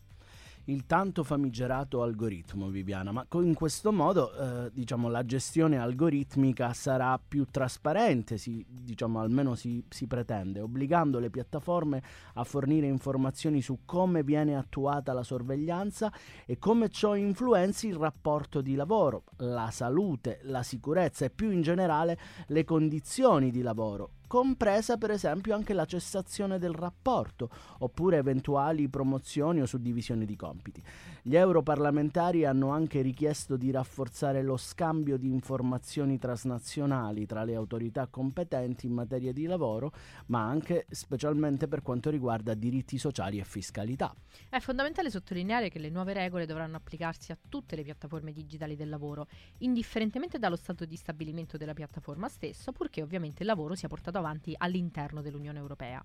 il 0.66 0.86
tanto 0.86 1.24
famigerato 1.24 2.02
algoritmo, 2.02 2.68
Viviana, 2.68 3.10
ma 3.10 3.26
in 3.32 3.54
questo 3.54 3.90
modo 3.90 4.32
eh, 4.34 4.70
diciamo, 4.72 5.08
la 5.08 5.24
gestione 5.24 5.78
algoritmica 5.78 6.72
sarà 6.72 7.18
più 7.18 7.46
trasparente, 7.50 8.38
si, 8.38 8.64
diciamo, 8.68 9.20
almeno 9.20 9.54
si, 9.54 9.84
si, 9.88 10.06
pretende, 10.06 10.60
obbligando 10.60 11.18
le 11.18 11.30
piattaforme 11.30 12.02
a 12.34 12.44
fornire 12.44 12.86
informazioni 12.86 13.60
su 13.60 13.80
come 13.84 14.22
viene 14.22 14.56
attuata 14.56 15.12
la 15.12 15.24
sorveglianza 15.24 16.12
e 16.46 16.58
come 16.58 16.88
ciò 16.90 17.16
influenzi 17.16 17.88
il 17.88 17.96
rapporto 17.96 18.60
di 18.60 18.74
lavoro, 18.74 19.24
la 19.38 19.70
salute, 19.72 20.40
la 20.44 20.62
sicurezza 20.62 21.24
e 21.24 21.30
più 21.30 21.50
in 21.50 21.62
generale 21.62 22.18
le 22.48 22.64
condizioni 22.64 23.50
di 23.50 23.62
lavoro 23.62 24.10
compresa 24.32 24.96
per 24.96 25.10
esempio 25.10 25.54
anche 25.54 25.74
la 25.74 25.84
cessazione 25.84 26.58
del 26.58 26.72
rapporto 26.72 27.50
oppure 27.80 28.16
eventuali 28.16 28.88
promozioni 28.88 29.60
o 29.60 29.66
suddivisioni 29.66 30.24
di 30.24 30.36
compiti. 30.36 30.82
Gli 31.24 31.36
europarlamentari 31.36 32.44
hanno 32.44 32.70
anche 32.70 33.00
richiesto 33.00 33.56
di 33.56 33.70
rafforzare 33.70 34.42
lo 34.42 34.56
scambio 34.56 35.16
di 35.16 35.30
informazioni 35.30 36.18
transnazionali 36.18 37.26
tra 37.26 37.44
le 37.44 37.54
autorità 37.54 38.08
competenti 38.08 38.86
in 38.86 38.94
materia 38.94 39.32
di 39.32 39.44
lavoro, 39.46 39.92
ma 40.26 40.42
anche 40.42 40.86
specialmente 40.90 41.68
per 41.68 41.80
quanto 41.80 42.10
riguarda 42.10 42.54
diritti 42.54 42.98
sociali 42.98 43.38
e 43.38 43.44
fiscalità. 43.44 44.12
È 44.48 44.58
fondamentale 44.58 45.10
sottolineare 45.10 45.68
che 45.68 45.78
le 45.78 45.90
nuove 45.90 46.12
regole 46.12 46.44
dovranno 46.44 46.76
applicarsi 46.76 47.30
a 47.30 47.38
tutte 47.48 47.76
le 47.76 47.84
piattaforme 47.84 48.32
digitali 48.32 48.74
del 48.74 48.88
lavoro, 48.88 49.28
indifferentemente 49.58 50.40
dallo 50.40 50.56
stato 50.56 50.84
di 50.84 50.96
stabilimento 50.96 51.56
della 51.56 51.72
piattaforma 51.72 52.28
stessa, 52.28 52.72
purché 52.72 53.00
ovviamente 53.00 53.42
il 53.42 53.48
lavoro 53.48 53.76
sia 53.76 53.86
portato 53.86 54.18
avanti 54.18 54.54
all'interno 54.58 55.22
dell'Unione 55.22 55.60
Europea. 55.60 56.04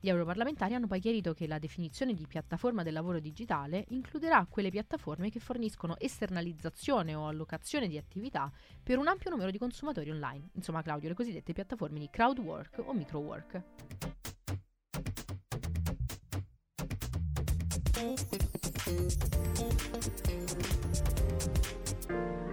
Gli 0.00 0.08
europarlamentari 0.08 0.74
hanno 0.74 0.88
poi 0.88 0.98
chiarito 0.98 1.34
che 1.34 1.46
la 1.46 1.60
definizione 1.60 2.14
di 2.14 2.26
piattaforma 2.26 2.82
del 2.82 2.94
lavoro 2.94 3.20
digitale 3.20 3.84
includerà 3.90 4.44
quelle 4.56 4.70
piattaforme 4.70 5.28
che 5.28 5.38
forniscono 5.38 5.98
esternalizzazione 5.98 7.14
o 7.14 7.26
allocazione 7.26 7.88
di 7.88 7.98
attività 7.98 8.50
per 8.82 8.96
un 8.96 9.06
ampio 9.06 9.28
numero 9.28 9.50
di 9.50 9.58
consumatori 9.58 10.08
online, 10.08 10.48
insomma 10.54 10.80
Claudio, 10.80 11.10
le 11.10 11.14
cosiddette 11.14 11.52
piattaforme 11.52 11.98
di 11.98 12.08
crowd 12.08 12.38
work 12.38 12.78
o 12.78 12.94
micro 12.94 13.18
work. 13.18 13.62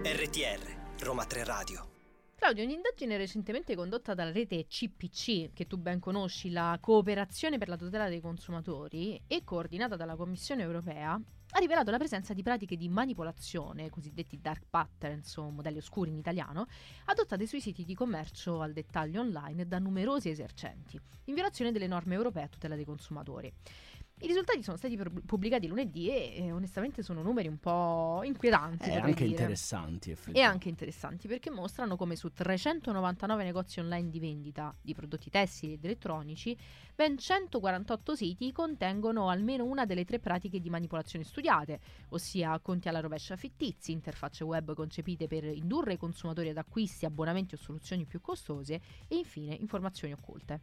RTR 0.02 0.76
Roma 0.98 1.24
3 1.24 1.44
Radio 1.44 1.88
Claudio, 2.36 2.64
un'indagine 2.64 3.16
recentemente 3.16 3.74
condotta 3.74 4.12
dalla 4.12 4.30
rete 4.30 4.66
CPC, 4.66 5.54
che 5.54 5.66
tu 5.66 5.78
ben 5.78 5.98
conosci, 6.00 6.50
la 6.50 6.76
Cooperazione 6.78 7.56
per 7.56 7.68
la 7.68 7.78
tutela 7.78 8.10
dei 8.10 8.20
consumatori, 8.20 9.18
e 9.26 9.42
coordinata 9.44 9.96
dalla 9.96 10.16
Commissione 10.16 10.60
europea, 10.60 11.18
ha 11.56 11.58
rivelato 11.60 11.92
la 11.92 11.98
presenza 11.98 12.34
di 12.34 12.42
pratiche 12.42 12.76
di 12.76 12.88
manipolazione, 12.88 13.88
cosiddetti 13.88 14.40
dark 14.40 14.64
patterns 14.68 15.36
o 15.36 15.50
modelli 15.50 15.78
oscuri 15.78 16.10
in 16.10 16.16
italiano, 16.16 16.66
adottate 17.04 17.46
sui 17.46 17.60
siti 17.60 17.84
di 17.84 17.94
commercio 17.94 18.60
al 18.60 18.72
dettaglio 18.72 19.20
online 19.20 19.64
da 19.64 19.78
numerosi 19.78 20.28
esercenti, 20.30 21.00
in 21.26 21.34
violazione 21.34 21.70
delle 21.70 21.86
norme 21.86 22.14
europee 22.14 22.42
a 22.42 22.48
tutela 22.48 22.74
dei 22.74 22.84
consumatori. 22.84 23.52
I 24.24 24.26
risultati 24.26 24.62
sono 24.62 24.78
stati 24.78 24.98
pubblicati 25.26 25.66
lunedì 25.66 26.08
e, 26.08 26.46
e, 26.46 26.50
onestamente 26.52 27.02
sono 27.02 27.20
numeri 27.20 27.46
un 27.46 27.58
po' 27.58 28.22
inquietanti. 28.24 28.88
E 28.88 28.92
Eh, 28.94 28.96
anche 28.96 29.12
dire. 29.24 29.26
interessanti, 29.26 30.08
E 30.08 30.12
effettivamente. 30.12 30.50
anche 30.50 30.68
interessanti 30.70 31.28
perché 31.28 31.50
mostrano 31.50 31.96
come 31.96 32.16
su 32.16 32.32
399 32.32 33.44
negozi 33.44 33.80
online 33.80 34.08
di 34.08 34.18
vendita 34.20 34.74
di 34.80 34.94
prodotti 34.94 35.28
tessili 35.28 35.74
ed 35.74 35.84
elettronici, 35.84 36.56
ben 36.94 37.18
148 37.18 38.14
siti 38.16 38.50
contengono 38.50 39.28
almeno 39.28 39.64
una 39.64 39.84
delle 39.84 40.06
tre 40.06 40.18
pratiche 40.18 40.58
di 40.58 40.70
manipolazione 40.70 41.22
studiate, 41.22 41.80
ossia 42.08 42.58
conti 42.60 42.88
alla 42.88 43.00
rovescia 43.00 43.36
fittizi, 43.36 43.92
interfacce 43.92 44.42
web 44.42 44.72
concepite 44.72 45.26
per 45.26 45.44
indurre 45.44 45.92
i 45.94 45.98
consumatori 45.98 46.48
ad 46.48 46.56
acquisti, 46.56 47.04
abbonamenti 47.04 47.56
o 47.56 47.58
soluzioni 47.58 48.06
più 48.06 48.22
costose 48.22 48.80
e 49.06 49.16
infine 49.16 49.52
informazioni 49.54 50.14
occulte. 50.14 50.60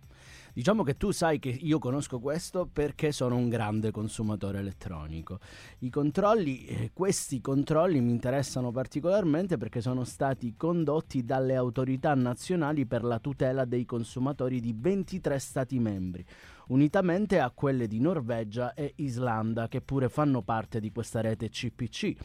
Diciamo 0.51 0.81
che 0.81 0.97
tu 0.97 1.11
sai 1.11 1.37
che 1.37 1.49
io 1.49 1.77
conosco 1.77 2.19
questo 2.19 2.65
perché 2.65 3.11
sono 3.11 3.35
un 3.35 3.49
grande 3.51 3.91
consumatore 3.91 4.59
elettronico. 4.59 5.39
I 5.79 5.89
controlli, 5.89 6.65
eh, 6.65 6.91
questi 6.93 7.41
controlli 7.41 7.99
mi 7.99 8.11
interessano 8.11 8.71
particolarmente 8.71 9.57
perché 9.57 9.81
sono 9.81 10.05
stati 10.05 10.55
condotti 10.55 11.25
dalle 11.25 11.55
autorità 11.55 12.15
nazionali 12.15 12.85
per 12.85 13.03
la 13.03 13.19
tutela 13.19 13.65
dei 13.65 13.85
consumatori 13.85 14.61
di 14.61 14.73
23 14.75 15.37
Stati 15.37 15.79
membri, 15.79 16.25
unitamente 16.67 17.39
a 17.39 17.51
quelle 17.51 17.87
di 17.87 17.99
Norvegia 17.99 18.73
e 18.73 18.93
Islanda 18.95 19.67
che 19.67 19.81
pure 19.81 20.07
fanno 20.07 20.41
parte 20.41 20.79
di 20.79 20.91
questa 20.91 21.19
rete 21.19 21.49
CPC. 21.49 22.15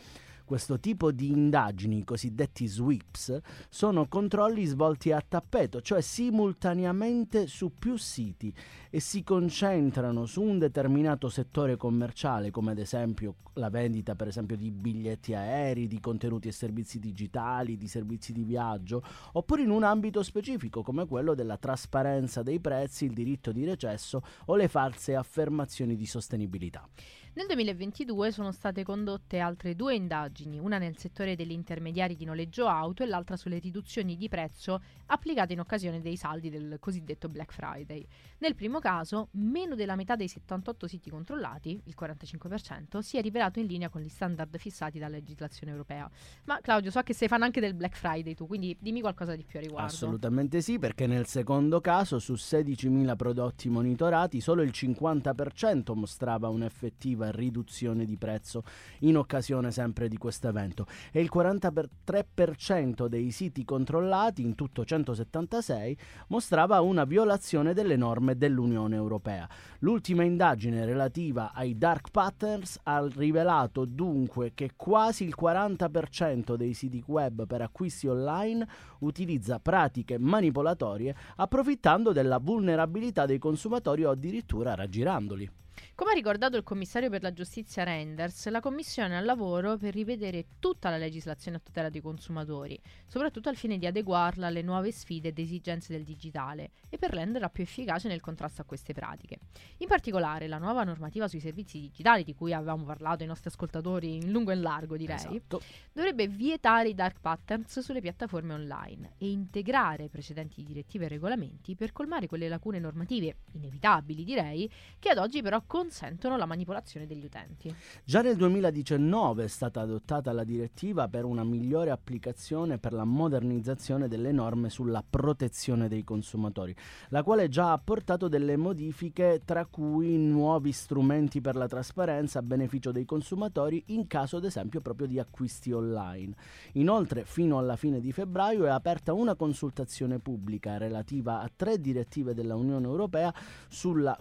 Questo 0.47 0.79
tipo 0.79 1.11
di 1.11 1.33
indagini, 1.33 1.99
i 1.99 2.05
cosiddetti 2.05 2.69
sweeps, 2.69 3.41
sono 3.69 4.07
controlli 4.07 4.65
svolti 4.65 5.11
a 5.11 5.21
tappeto, 5.21 5.81
cioè 5.81 6.01
simultaneamente 6.01 7.49
su 7.49 7.73
più 7.77 7.97
siti 7.97 8.55
e 8.97 9.01
si 9.01 9.23
concentrano 9.23 10.25
su 10.25 10.41
un 10.41 10.59
determinato 10.59 11.29
settore 11.29 11.77
commerciale, 11.77 12.51
come 12.51 12.71
ad 12.71 12.79
esempio 12.79 13.35
la 13.57 13.69
vendita 13.69 14.15
per 14.15 14.29
esempio 14.29 14.57
di 14.57 14.71
biglietti 14.71 15.35
aerei, 15.35 15.87
di 15.87 16.01
contenuti 16.01 16.49
e 16.49 16.53
servizi 16.53 16.99
digitali, 16.99 17.77
di 17.77 17.89
servizi 17.89 18.33
di 18.33 18.43
viaggio, 18.43 19.03
oppure 19.33 19.61
in 19.61 19.69
un 19.69 19.83
ambito 19.83 20.23
specifico 20.23 20.83
come 20.83 21.07
quello 21.07 21.35
della 21.35 21.59
trasparenza 21.59 22.43
dei 22.43 22.59
prezzi, 22.59 23.05
il 23.05 23.13
diritto 23.13 23.53
di 23.53 23.67
recesso 23.67 24.23
o 24.47 24.57
le 24.57 24.67
false 24.67 25.15
affermazioni 25.15 25.95
di 25.95 26.07
sostenibilità. 26.07 26.89
Nel 27.37 27.49
2022 27.49 28.33
sono 28.33 28.51
state 28.51 28.83
condotte 28.83 29.41
altre 29.41 29.77
due 29.77 29.95
indagini, 29.95 30.59
una 30.59 30.79
nel 30.79 30.97
settore 30.97 31.37
degli 31.37 31.51
intermediari 31.51 32.17
di 32.17 32.25
noleggio 32.25 32.67
auto 32.67 33.03
e 33.03 33.07
l'altra 33.07 33.37
sulle 33.37 33.59
riduzioni 33.59 34.17
di 34.17 34.27
prezzo 34.31 34.81
applicate 35.05 35.53
in 35.53 35.61
occasione 35.61 36.01
dei 36.01 36.17
saldi 36.17 36.49
del 36.49 36.79
cosiddetto 36.81 37.29
Black 37.29 37.53
Friday. 37.53 38.07
Nel 38.39 38.55
primo 38.55 38.79
caso, 38.87 39.31
meno 39.33 39.75
della 39.75 39.97
metà 39.97 40.15
dei 40.15 40.29
78 40.29 40.87
siti 40.87 41.11
controllati, 41.11 41.81
il 41.87 41.95
45%, 41.99 43.01
si 43.01 43.17
è 43.17 43.21
rivelato 43.21 43.59
in 43.59 43.67
linea 43.67 43.89
con 43.89 44.01
gli 44.01 44.09
standard 44.09 44.57
fissati 44.59 45.01
dalla 45.01 45.17
legislazione 45.17 45.73
europea. 45.73 46.09
Ma 46.45 46.61
Claudio, 46.61 46.93
so 46.93 47.03
che 47.03 47.13
sei 47.13 47.27
fan 47.27 47.43
anche 47.43 47.59
del 47.59 47.75
Black 47.75 47.97
Friday 47.97 48.35
tu, 48.35 48.47
quindi 48.47 48.77
dimmi 48.79 49.01
qualcosa 49.01 49.35
di 49.35 49.43
più 49.43 49.59
a 49.59 49.63
riguardo. 49.63 49.89
Assolutamente 49.89 50.61
sì, 50.61 50.79
perché 50.79 51.09
nel 51.09 51.27
secondo 51.27 51.81
caso 51.81 52.21
su 52.21 52.35
16.000 52.35 53.17
prodotti 53.17 53.69
monitorati 53.69 54.41
solo 54.41 54.63
il 54.63 54.71
50% 54.73 55.93
mostrava 55.95 56.49
un'effettiva 56.49 57.33
riduzione 57.33 58.05
di 58.05 58.17
prezzo 58.17 58.63
in 59.01 59.17
occasione 59.17 59.73
sempre 59.73 60.07
di 60.07 60.17
questo 60.17 60.47
evento 60.47 60.87
e 61.11 61.21
il 61.21 61.31
43% 61.35 63.07
dei 63.07 63.33
siti 63.33 63.65
controllati, 63.65 64.43
in 64.43 64.55
tutto 64.55 64.85
176, 64.85 65.99
mostrava 66.29 66.81
una 66.83 67.03
violazione 67.03 67.75
delle 67.75 67.97
norme 67.97 68.37
dell'Unione 68.37 68.66
Europea. 68.75 69.49
L'ultima 69.81 70.25
indagine 70.25 70.85
relativa 70.85 71.53
ai 71.53 71.77
dark 71.77 72.11
patterns 72.11 72.79
ha 72.85 73.07
rivelato 73.15 73.85
dunque 73.85 74.53
che 74.55 74.73
quasi 74.77 75.25
il 75.25 75.35
40% 75.39 76.55
dei 76.55 76.75
siti 76.75 77.03
web 77.07 77.47
per 77.47 77.63
acquisti 77.63 78.07
online 78.07 78.67
utilizza 79.01 79.59
pratiche 79.59 80.19
manipolatorie 80.19 81.15
approfittando 81.37 82.13
della 82.13 82.39
vulnerabilità 82.39 83.27
dei 83.27 83.39
consumatori 83.39 84.05
o 84.05 84.11
addirittura 84.11 84.75
raggirandoli. 84.75 85.51
Come 85.95 86.11
ha 86.11 86.15
ricordato 86.15 86.57
il 86.57 86.63
commissario 86.63 87.09
per 87.09 87.23
la 87.23 87.33
giustizia 87.33 87.83
Renders, 87.85 88.49
la 88.49 88.61
Commissione 88.61 89.15
è 89.15 89.17
al 89.17 89.25
lavoro 89.25 89.77
per 89.79 89.95
rivedere 89.95 90.47
tutta 90.59 90.91
la 90.91 90.99
legislazione 90.99 91.57
a 91.57 91.61
tutela 91.61 91.89
dei 91.89 92.03
consumatori, 92.03 92.79
soprattutto 93.07 93.49
al 93.49 93.57
fine 93.57 93.79
di 93.79 93.87
adeguarla 93.87 94.49
alle 94.49 94.63
nuove 94.63 94.93
sfide 94.93 95.29
ed 95.29 95.39
esigenze 95.39 95.93
del 95.93 96.05
digitale 96.05 96.73
e 96.91 96.99
per 96.99 97.11
renderla 97.13 97.49
più 97.49 97.63
efficace 97.63 98.09
nel 98.09 98.21
contrasto 98.21 98.61
a 98.61 98.65
queste 98.65 98.93
pratiche. 98.93 99.39
In 99.79 99.89
particolare, 99.89 100.49
la 100.49 100.59
nuova 100.59 100.85
normativa 100.85 101.29
sui 101.29 101.41
servizi 101.41 101.81
digitali, 101.81 102.25
di 102.25 102.35
cui 102.35 102.53
avevamo 102.53 102.85
parlato 102.85 103.23
ai 103.23 103.29
nostri 103.29 103.49
ascoltatori 103.49 104.17
in 104.17 104.31
lungo 104.31 104.51
e 104.51 104.55
in 104.55 104.61
largo, 104.61 104.97
direi, 104.97 105.17
Esatto. 105.17 105.63
dovrebbe 105.93 106.29
vietare 106.29 106.91
i 106.91 106.95
dark 106.95 107.21
patterns 107.21 107.81
sulle 107.81 108.01
piattaforme 108.01 108.53
online 108.53 109.13
e 109.17 109.31
integrare 109.31 110.09
precedenti 110.09 110.63
direttive 110.63 111.07
e 111.07 111.09
regolamenti 111.09 111.75
per 111.75 111.93
colmare 111.93 112.27
quelle 112.27 112.49
lacune 112.49 112.79
normative, 112.79 113.37
inevitabili 113.53 114.25
direi, 114.25 114.71
che 114.99 115.09
ad 115.11 115.19
oggi 115.19 115.41
però 115.41 115.63
consentono 115.77 116.39
la 116.39 116.47
manipolazione 116.47 117.07
degli 117.07 117.27
utenti. 117.27 117.75
Già 118.03 118.23
nel 118.23 118.37
2019 118.37 119.45
è 119.45 119.47
stata 119.47 119.83
adottata 119.83 120.33
la 120.33 120.43
direttiva 120.43 121.07
per 121.07 121.27
una 121.27 121.45
migliore 121.45 121.91
applicazione 121.91 122.79
per 122.79 122.95
la 122.95 123.05
modernizzazione 123.05 124.09
delle 124.09 124.33
norme 124.33 124.71
sulla 124.71 125.05
protezione 125.09 125.87
dei 125.87 126.03
consumatori, 126.03 126.75
la 127.11 127.23
quale 127.23 127.51
già 127.51 127.73
ha 127.73 127.79
portato 127.79 128.27
delle 128.29 128.57
modifiche 128.57 129.43
tra 129.45 129.67
cui 129.67 130.17
nuovi 130.17 130.73
strumenti 130.73 131.43
per 131.43 131.57
la 131.57 131.69
trasparenza 131.69 132.39
a 132.39 132.43
beneficio 132.43 132.91
dei 132.91 133.05
consumatori 133.05 133.85
in 133.89 134.07
caso 134.07 134.39
ad 134.39 134.47
esempio 134.47 134.81
proprio 134.81 135.07
di 135.07 135.19
acquisti 135.19 135.73
online. 135.73 136.35
Inoltre 136.73 137.27
fino 137.27 137.59
alla 137.59 137.77
fine 137.77 138.01
di 138.01 138.13
febbraio 138.13 138.65
è 138.65 138.71
aperta 138.71 139.13
una 139.13 139.35
consultazione 139.35 140.21
pubblica 140.21 140.79
relativa 140.79 141.41
a 141.41 141.51
tre 141.55 141.79
direttive 141.79 142.33
della 142.33 142.57
Unione 142.57 142.87
Europea 142.87 143.31
sulla 143.69 144.17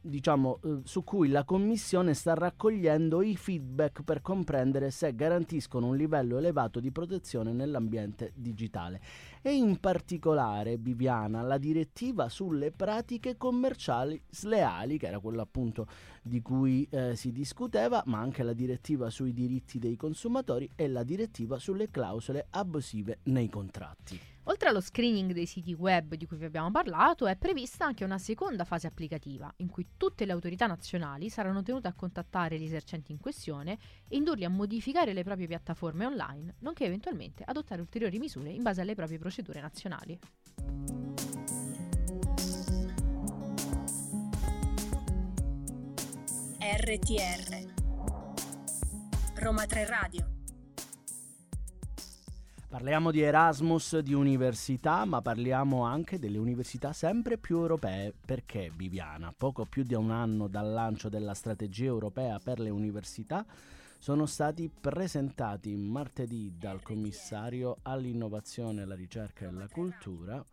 diciamo, 0.00 0.60
eh, 0.62 0.80
su 0.84 1.02
cui 1.02 1.28
la 1.28 1.44
Commissione 1.44 2.14
sta 2.14 2.34
raccogliendo 2.34 3.22
i 3.22 3.36
feedback 3.36 4.02
per 4.02 4.22
comprendere 4.22 4.90
se 4.90 5.14
garantiscono 5.14 5.88
un 5.88 5.96
livello 5.96 6.38
elevato 6.38 6.80
di 6.80 6.90
protezione 6.92 7.52
nell'ambiente 7.52 8.32
digitale. 8.34 9.00
E 9.42 9.54
in 9.54 9.78
particolare, 9.78 10.76
Viviana, 10.76 11.42
la 11.42 11.58
direttiva 11.58 12.28
sulle 12.28 12.70
pratiche 12.70 13.36
commerciali 13.36 14.20
sleali, 14.28 14.98
che 14.98 15.06
era 15.06 15.18
quella 15.18 15.42
appunto 15.42 15.86
di 16.22 16.40
cui 16.40 16.86
eh, 16.90 17.16
si 17.16 17.32
discuteva, 17.32 18.02
ma 18.06 18.18
anche 18.18 18.42
la 18.42 18.52
direttiva 18.52 19.10
sui 19.10 19.32
diritti 19.32 19.78
dei 19.78 19.96
consumatori 19.96 20.70
e 20.74 20.88
la 20.88 21.02
direttiva 21.02 21.58
sulle 21.58 21.90
clausole 21.90 22.46
abusive 22.50 23.18
nei 23.24 23.48
contratti. 23.48 24.35
Oltre 24.48 24.68
allo 24.68 24.80
screening 24.80 25.32
dei 25.32 25.46
siti 25.46 25.74
web 25.74 26.14
di 26.14 26.24
cui 26.24 26.36
vi 26.36 26.44
abbiamo 26.44 26.70
parlato, 26.70 27.26
è 27.26 27.36
prevista 27.36 27.84
anche 27.84 28.04
una 28.04 28.18
seconda 28.18 28.64
fase 28.64 28.86
applicativa, 28.86 29.52
in 29.56 29.68
cui 29.68 29.88
tutte 29.96 30.24
le 30.24 30.30
autorità 30.30 30.66
nazionali 30.66 31.28
saranno 31.28 31.62
tenute 31.62 31.88
a 31.88 31.94
contattare 31.94 32.56
gli 32.56 32.64
esercenti 32.64 33.10
in 33.10 33.18
questione 33.18 33.76
e 34.06 34.16
indurli 34.16 34.44
a 34.44 34.48
modificare 34.48 35.12
le 35.12 35.24
proprie 35.24 35.48
piattaforme 35.48 36.06
online, 36.06 36.54
nonché 36.60 36.84
eventualmente 36.84 37.42
adottare 37.44 37.80
ulteriori 37.80 38.18
misure 38.18 38.50
in 38.50 38.62
base 38.62 38.80
alle 38.80 38.94
proprie 38.94 39.18
procedure 39.18 39.60
nazionali. 39.60 40.16
RTR 46.60 47.74
Roma 49.34 49.66
3 49.66 49.86
Radio 49.86 50.35
Parliamo 52.76 53.10
di 53.10 53.22
Erasmus, 53.22 54.00
di 54.00 54.12
università, 54.12 55.06
ma 55.06 55.22
parliamo 55.22 55.84
anche 55.84 56.18
delle 56.18 56.36
università 56.36 56.92
sempre 56.92 57.38
più 57.38 57.56
europee, 57.56 58.12
perché 58.22 58.70
Viviana, 58.76 59.32
poco 59.34 59.64
più 59.64 59.82
di 59.82 59.94
un 59.94 60.10
anno 60.10 60.46
dal 60.46 60.70
lancio 60.70 61.08
della 61.08 61.32
strategia 61.32 61.86
europea 61.86 62.38
per 62.38 62.60
le 62.60 62.68
università, 62.68 63.46
sono 63.98 64.26
stati 64.26 64.68
presentati 64.68 65.74
martedì 65.74 66.52
dal 66.58 66.82
commissario 66.82 67.78
all'innovazione, 67.80 68.84
la 68.84 68.94
ricerca 68.94 69.46
e 69.46 69.52
la 69.52 69.68
cultura 69.68 70.44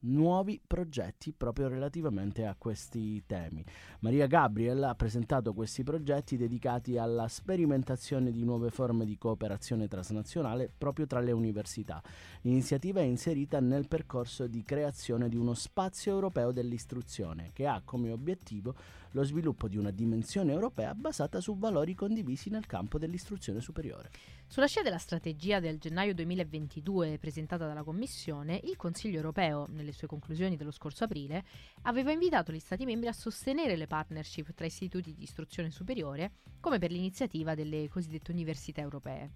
nuovi 0.00 0.60
progetti 0.64 1.32
proprio 1.32 1.68
relativamente 1.68 2.46
a 2.46 2.54
questi 2.56 3.22
temi. 3.26 3.64
Maria 4.00 4.26
Gabriel 4.26 4.82
ha 4.84 4.94
presentato 4.94 5.52
questi 5.52 5.82
progetti 5.82 6.36
dedicati 6.36 6.96
alla 6.96 7.28
sperimentazione 7.28 8.30
di 8.30 8.44
nuove 8.44 8.70
forme 8.70 9.04
di 9.04 9.18
cooperazione 9.18 9.88
transnazionale 9.88 10.70
proprio 10.76 11.06
tra 11.06 11.20
le 11.20 11.32
università. 11.32 12.02
L'iniziativa 12.42 13.00
è 13.00 13.04
inserita 13.04 13.60
nel 13.60 13.88
percorso 13.88 14.46
di 14.46 14.62
creazione 14.62 15.28
di 15.28 15.36
uno 15.36 15.54
spazio 15.54 16.12
europeo 16.12 16.52
dell'istruzione 16.52 17.50
che 17.52 17.66
ha 17.66 17.82
come 17.84 18.10
obiettivo 18.10 18.74
lo 19.12 19.24
sviluppo 19.24 19.68
di 19.68 19.76
una 19.76 19.90
dimensione 19.90 20.52
europea 20.52 20.94
basata 20.94 21.40
su 21.40 21.58
valori 21.58 21.94
condivisi 21.94 22.48
nel 22.48 22.66
campo 22.66 22.98
dell'istruzione 22.98 23.60
superiore. 23.60 24.10
Sulla 24.50 24.66
scia 24.66 24.82
della 24.82 24.98
strategia 24.98 25.60
del 25.60 25.78
gennaio 25.78 26.12
2022 26.12 27.18
presentata 27.20 27.68
dalla 27.68 27.84
Commissione, 27.84 28.60
il 28.64 28.74
Consiglio 28.74 29.14
europeo, 29.14 29.66
nelle 29.68 29.92
sue 29.92 30.08
conclusioni 30.08 30.56
dello 30.56 30.72
scorso 30.72 31.04
aprile, 31.04 31.44
aveva 31.82 32.10
invitato 32.10 32.50
gli 32.50 32.58
Stati 32.58 32.84
membri 32.84 33.06
a 33.06 33.12
sostenere 33.12 33.76
le 33.76 33.86
partnership 33.86 34.52
tra 34.52 34.66
istituti 34.66 35.14
di 35.14 35.22
istruzione 35.22 35.70
superiore, 35.70 36.32
come 36.58 36.80
per 36.80 36.90
l'iniziativa 36.90 37.54
delle 37.54 37.88
cosiddette 37.88 38.32
università 38.32 38.80
europee. 38.80 39.30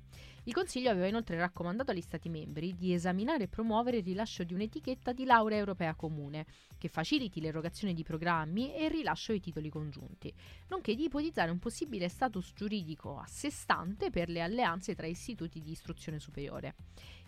Il 0.46 0.52
Consiglio 0.52 0.90
aveva 0.90 1.06
inoltre 1.06 1.38
raccomandato 1.38 1.92
agli 1.92 2.00
Stati 2.00 2.28
membri 2.28 2.74
di 2.74 2.92
esaminare 2.92 3.44
e 3.44 3.48
promuovere 3.48 3.98
il 3.98 4.04
rilascio 4.04 4.42
di 4.42 4.52
un'etichetta 4.52 5.12
di 5.12 5.24
laurea 5.24 5.58
europea 5.58 5.94
comune, 5.94 6.44
che 6.76 6.88
faciliti 6.88 7.40
l'erogazione 7.40 7.94
di 7.94 8.02
programmi 8.02 8.74
e 8.74 8.86
il 8.86 8.90
rilascio 8.90 9.32
di 9.32 9.40
titoli 9.40 9.70
congiunti, 9.70 10.34
nonché 10.68 10.96
di 10.96 11.04
ipotizzare 11.04 11.52
un 11.52 11.60
possibile 11.60 12.08
status 12.08 12.52
giuridico 12.54 13.16
a 13.16 13.26
sé 13.26 13.48
stante 13.48 14.10
per 14.10 14.28
le 14.28 14.42
alleanze 14.42 14.94
tra 14.94 15.03
istituti 15.06 15.60
di 15.60 15.70
istruzione 15.70 16.18
superiore. 16.18 16.74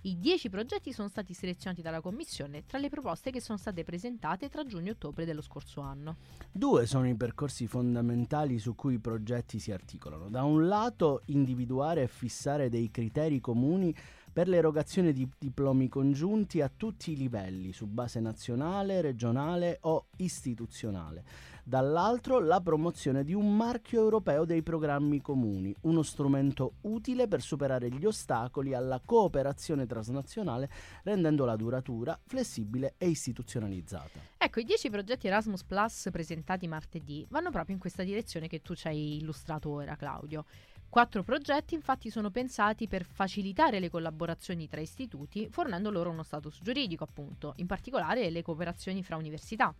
I 0.03 0.19
dieci 0.19 0.49
progetti 0.49 0.93
sono 0.93 1.09
stati 1.09 1.35
selezionati 1.35 1.83
dalla 1.83 2.01
Commissione 2.01 2.65
tra 2.65 2.79
le 2.79 2.89
proposte 2.89 3.31
che 3.31 3.41
sono 3.41 3.59
state 3.59 3.83
presentate 3.83 4.49
tra 4.49 4.65
giugno 4.65 4.89
e 4.89 4.93
ottobre 4.93 5.25
dello 5.25 5.43
scorso 5.43 5.81
anno. 5.81 6.17
Due 6.53 6.87
sono 6.87 7.09
i 7.09 7.17
percorsi 7.17 7.67
fondamentali 7.67 8.59
su 8.59 8.75
cui 8.75 8.95
i 8.95 8.99
progetti 9.01 9.59
si 9.59 9.73
articolano. 9.73 10.29
Da 10.29 10.45
un 10.45 10.69
lato 10.69 11.23
individuare 11.27 12.03
e 12.03 12.09
fissare 12.09 12.69
dei 12.69 12.91
criteri 12.91 13.41
comuni 13.41 13.95
per 14.37 14.49
l'erogazione 14.49 15.12
di 15.12 15.27
diplomi 15.39 15.89
congiunti 15.89 16.61
a 16.61 16.71
tutti 16.75 17.12
i 17.12 17.17
livelli, 17.17 17.73
su 17.73 17.87
base 17.87 18.21
nazionale, 18.21 19.01
regionale 19.01 19.79
o 19.81 20.09
istituzionale. 20.19 21.25
Dall'altro 21.68 22.38
la 22.38 22.61
promozione 22.61 23.24
di 23.24 23.35
un 23.35 23.57
marchio 23.57 24.00
europeo 24.00 24.44
dei 24.44 24.62
programmi 24.62 25.20
comuni, 25.20 25.74
uno 25.81 26.05
strumento 26.05 26.74
utile 26.83 27.26
per 27.26 27.42
superare 27.42 27.90
gli 27.90 28.05
ostacoli 28.05 28.72
alla 28.72 29.02
cooperazione 29.05 29.85
transnazionale, 29.85 30.70
rendendola 31.02 31.57
duratura, 31.57 32.16
flessibile 32.24 32.94
e 32.98 33.09
istituzionalizzata. 33.09 34.20
Ecco, 34.38 34.61
i 34.61 34.64
10 34.64 34.90
progetti 34.90 35.26
Erasmus 35.26 35.64
Plus 35.64 36.09
presentati 36.12 36.68
martedì 36.68 37.26
vanno 37.31 37.50
proprio 37.50 37.74
in 37.74 37.81
questa 37.81 38.05
direzione 38.05 38.46
che 38.46 38.62
tu 38.62 38.76
ci 38.76 38.87
hai 38.87 39.16
illustrato 39.16 39.68
ora, 39.68 39.96
Claudio. 39.96 40.44
Quattro 40.88 41.24
progetti 41.24 41.74
infatti 41.74 42.11
sono 42.11 42.31
pensati 42.31 42.87
per 42.87 43.02
facilitare 43.02 43.81
le 43.81 43.90
collaborazioni 43.90 44.68
tra 44.68 44.81
istituti, 44.81 45.48
fornendo 45.50 45.90
loro 45.90 46.11
uno 46.11 46.22
status 46.22 46.61
giuridico, 46.62 47.02
appunto, 47.02 47.55
in 47.57 47.66
particolare 47.66 48.31
le 48.31 48.42
cooperazioni 48.42 49.02
fra 49.02 49.16
università 49.16 49.74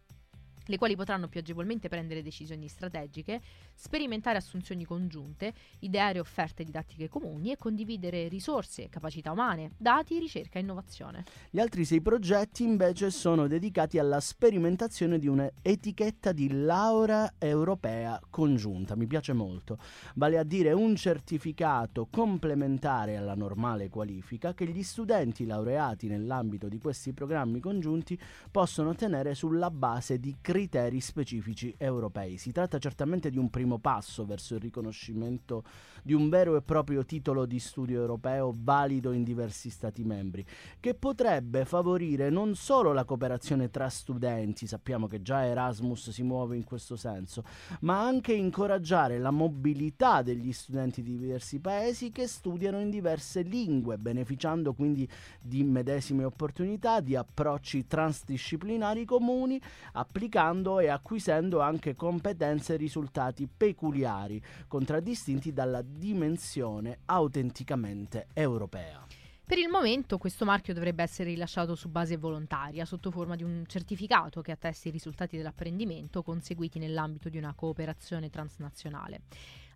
le 0.66 0.79
quali 0.79 0.96
potranno 0.96 1.29
più 1.29 1.40
agevolmente 1.40 1.88
prendere 1.88 2.22
decisioni 2.22 2.68
strategiche, 2.68 3.40
sperimentare 3.74 4.38
assunzioni 4.38 4.85
congiunte, 4.85 5.52
ideare 5.81 6.18
offerte 6.18 6.64
didattiche 6.64 7.09
comuni 7.09 7.52
e 7.52 7.57
condividere 7.57 8.29
risorse, 8.29 8.88
capacità 8.88 9.31
umane, 9.31 9.72
dati, 9.76 10.18
ricerca 10.18 10.59
e 10.59 10.62
innovazione. 10.62 11.24
Gli 11.50 11.61
altri 11.61 11.85
sei 11.85 12.00
progetti 12.00 12.64
invece 12.64 13.11
sono 13.11 13.46
dedicati 13.46 13.98
alla 13.98 14.20
sperimentazione 14.20 15.18
di 15.18 15.29
un'etichetta 15.29 16.33
di 16.33 16.50
laurea 16.50 17.35
europea 17.38 18.20
congiunta, 18.29 18.96
mi 18.96 19.07
piace 19.07 19.33
molto, 19.33 19.79
vale 20.14 20.38
a 20.38 20.44
dire 20.44 20.72
un 20.72 20.96
certificato 20.96 22.09
complementare 22.11 23.16
alla 23.16 23.35
normale 23.35 23.88
qualifica 23.88 24.55
che 24.55 24.66
gli 24.66 24.83
studenti 24.83 25.46
laureati 25.46 26.09
nell'ambito 26.09 26.68
di 26.68 26.79
questi 26.79 27.12
programmi 27.12 27.61
congiunti 27.61 28.18
possono 28.50 28.90
ottenere 28.90 29.35
sulla 29.35 29.70
base 29.70 30.18
di 30.18 30.37
criteri 30.40 30.56
criteri 30.57 31.03
specifici 31.03 31.75
europei. 31.77 32.38
Si 32.38 32.51
tratta 32.51 32.79
certamente 32.79 33.29
di 33.29 33.37
un 33.37 33.51
primo 33.51 33.77
passo 33.77 34.25
verso 34.25 34.55
il 34.55 34.61
riconoscimento 34.61 35.64
di 36.03 36.14
un 36.14 36.31
vero 36.31 36.57
e 36.57 36.62
proprio 36.62 37.05
titolo 37.05 37.45
di 37.45 37.59
studio 37.59 38.01
europeo 38.01 38.55
valido 38.57 39.12
in 39.12 39.23
diversi 39.23 39.69
Stati 39.69 40.03
membri, 40.03 40.47
che 40.81 40.95
potrebbe 40.95 41.66
favorire 41.66 42.31
non 42.31 42.55
solo 42.55 42.95
la 42.95 43.05
cooperazione 43.05 43.69
tra 43.69 43.90
studenti, 43.90 44.66
sappiamo 44.66 45.07
che 45.07 45.21
già 45.21 45.45
Erasmus 45.45 46.09
si 46.09 46.23
muove 46.23 46.57
in 46.57 46.64
questo 46.64 46.97
senso, 46.97 47.45
ma 47.81 48.01
anche 48.01 48.33
incoraggiare 48.33 49.19
la 49.19 49.33
mobilità 49.33 50.23
degli 50.23 50.53
studenti 50.53 51.03
di 51.03 51.19
diversi 51.19 51.59
paesi 51.59 52.11
che 52.12 52.27
studiano 52.27 52.81
in 52.81 52.88
diverse 52.88 53.42
lingue, 53.42 53.99
beneficiando 53.99 54.73
quindi 54.73 55.07
di 55.38 55.62
medesime 55.64 56.25
opportunità, 56.25 57.01
di 57.01 57.14
approcci 57.14 57.87
transdisciplinari 57.87 59.05
comuni, 59.05 59.61
applicando 59.92 60.45
studiando 60.47 60.79
e 60.79 60.89
acquisendo 60.89 61.61
anche 61.61 61.97
competenze 61.97 62.75
e 62.75 62.77
risultati 62.77 63.49
peculiari, 63.49 64.41
contraddistinti 64.69 65.53
dalla 65.53 65.83
dimensione 65.83 67.01
autenticamente 67.07 68.29
europea. 68.33 69.05
Per 69.45 69.59
il 69.59 69.69
momento 69.69 70.19
questo 70.19 70.45
marchio 70.45 70.75
dovrebbe 70.75 71.05
essere 71.05 71.31
rilasciato 71.31 71.77
su 71.77 71.89
base 71.89 72.17
volontaria, 72.17 72.85
sotto 72.85 73.11
forma 73.13 73.37
di 73.37 73.45
un 73.45 73.65
certificato 73.67 74.41
che 74.41 74.53
attesti 74.53 74.89
i 74.89 74.91
risultati 74.91 75.37
dell'apprendimento 75.37 76.23
conseguiti 76.23 76.81
nell'ambito 76.81 77.29
di 77.29 77.39
una 77.39 77.55
cooperazione 77.55 78.29
transnazionale. 78.29 79.23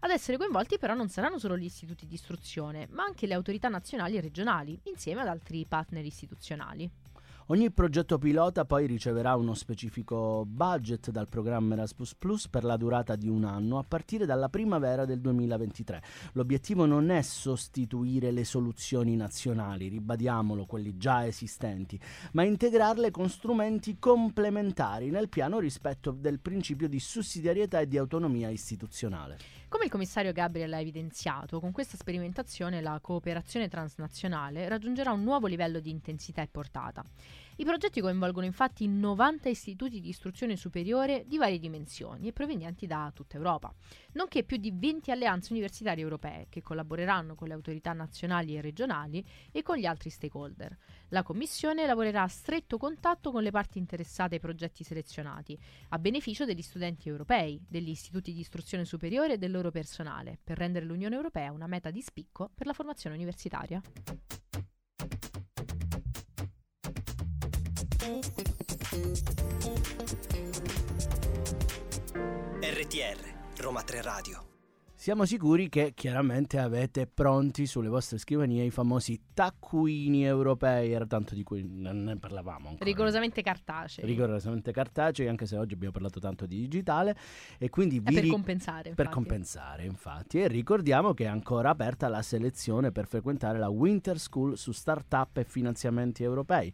Ad 0.00 0.10
essere 0.10 0.38
coinvolti 0.38 0.78
però 0.78 0.94
non 0.94 1.08
saranno 1.08 1.38
solo 1.38 1.56
gli 1.56 1.64
istituti 1.64 2.06
di 2.06 2.14
istruzione, 2.14 2.88
ma 2.90 3.04
anche 3.04 3.26
le 3.26 3.34
autorità 3.34 3.68
nazionali 3.68 4.16
e 4.16 4.20
regionali, 4.20 4.80
insieme 4.84 5.20
ad 5.20 5.28
altri 5.28 5.64
partner 5.66 6.04
istituzionali. 6.04 6.90
Ogni 7.50 7.72
progetto 7.72 8.16
pilota 8.16 8.64
poi 8.64 8.86
riceverà 8.86 9.34
uno 9.34 9.54
specifico 9.54 10.44
budget 10.46 11.10
dal 11.10 11.26
programma 11.26 11.74
Erasmus 11.74 12.14
Plus 12.14 12.46
per 12.46 12.62
la 12.62 12.76
durata 12.76 13.16
di 13.16 13.28
un 13.28 13.42
anno 13.42 13.78
a 13.78 13.82
partire 13.82 14.24
dalla 14.24 14.48
primavera 14.48 15.04
del 15.04 15.20
2023. 15.20 16.00
L'obiettivo 16.34 16.86
non 16.86 17.10
è 17.10 17.22
sostituire 17.22 18.30
le 18.30 18.44
soluzioni 18.44 19.16
nazionali, 19.16 19.88
ribadiamolo, 19.88 20.64
quelli 20.64 20.96
già 20.96 21.26
esistenti, 21.26 21.98
ma 22.34 22.44
integrarle 22.44 23.10
con 23.10 23.28
strumenti 23.28 23.98
complementari 23.98 25.10
nel 25.10 25.28
piano 25.28 25.58
rispetto 25.58 26.12
del 26.12 26.38
principio 26.38 26.88
di 26.88 27.00
sussidiarietà 27.00 27.80
e 27.80 27.88
di 27.88 27.98
autonomia 27.98 28.48
istituzionale. 28.48 29.59
Come 29.70 29.84
il 29.84 29.90
commissario 29.92 30.32
Gabriel 30.32 30.72
ha 30.72 30.80
evidenziato, 30.80 31.60
con 31.60 31.70
questa 31.70 31.96
sperimentazione 31.96 32.80
la 32.80 32.98
cooperazione 33.00 33.68
transnazionale 33.68 34.66
raggiungerà 34.66 35.12
un 35.12 35.22
nuovo 35.22 35.46
livello 35.46 35.78
di 35.78 35.90
intensità 35.90 36.42
e 36.42 36.48
portata. 36.48 37.04
I 37.60 37.64
progetti 37.64 38.00
coinvolgono 38.00 38.46
infatti 38.46 38.88
90 38.88 39.50
istituti 39.50 40.00
di 40.00 40.08
istruzione 40.08 40.56
superiore 40.56 41.24
di 41.26 41.36
varie 41.36 41.58
dimensioni 41.58 42.28
e 42.28 42.32
provenienti 42.32 42.86
da 42.86 43.12
tutta 43.14 43.36
Europa, 43.36 43.70
nonché 44.12 44.44
più 44.44 44.56
di 44.56 44.72
20 44.74 45.10
alleanze 45.10 45.52
universitarie 45.52 46.02
europee 46.02 46.46
che 46.48 46.62
collaboreranno 46.62 47.34
con 47.34 47.48
le 47.48 47.52
autorità 47.52 47.92
nazionali 47.92 48.56
e 48.56 48.62
regionali 48.62 49.22
e 49.52 49.62
con 49.62 49.76
gli 49.76 49.84
altri 49.84 50.08
stakeholder. 50.08 50.74
La 51.08 51.22
Commissione 51.22 51.84
lavorerà 51.84 52.22
a 52.22 52.28
stretto 52.28 52.78
contatto 52.78 53.30
con 53.30 53.42
le 53.42 53.50
parti 53.50 53.76
interessate 53.76 54.36
ai 54.36 54.40
progetti 54.40 54.82
selezionati, 54.82 55.58
a 55.90 55.98
beneficio 55.98 56.46
degli 56.46 56.62
studenti 56.62 57.10
europei, 57.10 57.62
degli 57.68 57.90
istituti 57.90 58.32
di 58.32 58.40
istruzione 58.40 58.86
superiore 58.86 59.34
e 59.34 59.38
del 59.38 59.50
loro 59.50 59.70
personale, 59.70 60.38
per 60.42 60.56
rendere 60.56 60.86
l'Unione 60.86 61.14
Europea 61.14 61.52
una 61.52 61.66
meta 61.66 61.90
di 61.90 62.00
spicco 62.00 62.50
per 62.54 62.64
la 62.64 62.72
formazione 62.72 63.16
universitaria. 63.16 63.82
RTR 72.60 73.18
Roma 73.58 73.82
3 73.82 74.00
Radio 74.00 74.49
siamo 75.00 75.24
sicuri 75.24 75.70
che 75.70 75.94
chiaramente 75.94 76.58
avete 76.58 77.06
pronti 77.06 77.64
sulle 77.64 77.88
vostre 77.88 78.18
scrivanie 78.18 78.64
i 78.64 78.70
famosi 78.70 79.18
taccuini 79.32 80.26
europei, 80.26 80.92
era 80.92 81.06
tanto 81.06 81.34
di 81.34 81.42
cui 81.42 81.66
non 81.66 82.02
ne 82.02 82.18
parlavamo 82.18 82.68
ancora. 82.68 82.84
Rigorosamente 82.84 83.40
cartacei. 83.40 84.04
Rigorosamente 84.04 84.72
cartacei, 84.72 85.26
anche 85.26 85.46
se 85.46 85.56
oggi 85.56 85.72
abbiamo 85.72 85.94
parlato 85.94 86.20
tanto 86.20 86.44
di 86.44 86.58
digitale 86.58 87.16
e 87.56 87.70
quindi 87.70 87.98
vi 87.98 88.12
per 88.12 88.26
compensare. 88.26 88.92
Per 88.92 89.08
compensare, 89.08 89.86
infatti. 89.86 90.38
E 90.38 90.48
ricordiamo 90.48 91.14
che 91.14 91.24
è 91.24 91.28
ancora 91.28 91.70
aperta 91.70 92.06
la 92.08 92.20
selezione 92.20 92.92
per 92.92 93.06
frequentare 93.06 93.58
la 93.58 93.70
Winter 93.70 94.18
School 94.18 94.58
su 94.58 94.70
startup 94.72 95.34
e 95.38 95.44
finanziamenti 95.44 96.22
europei 96.24 96.70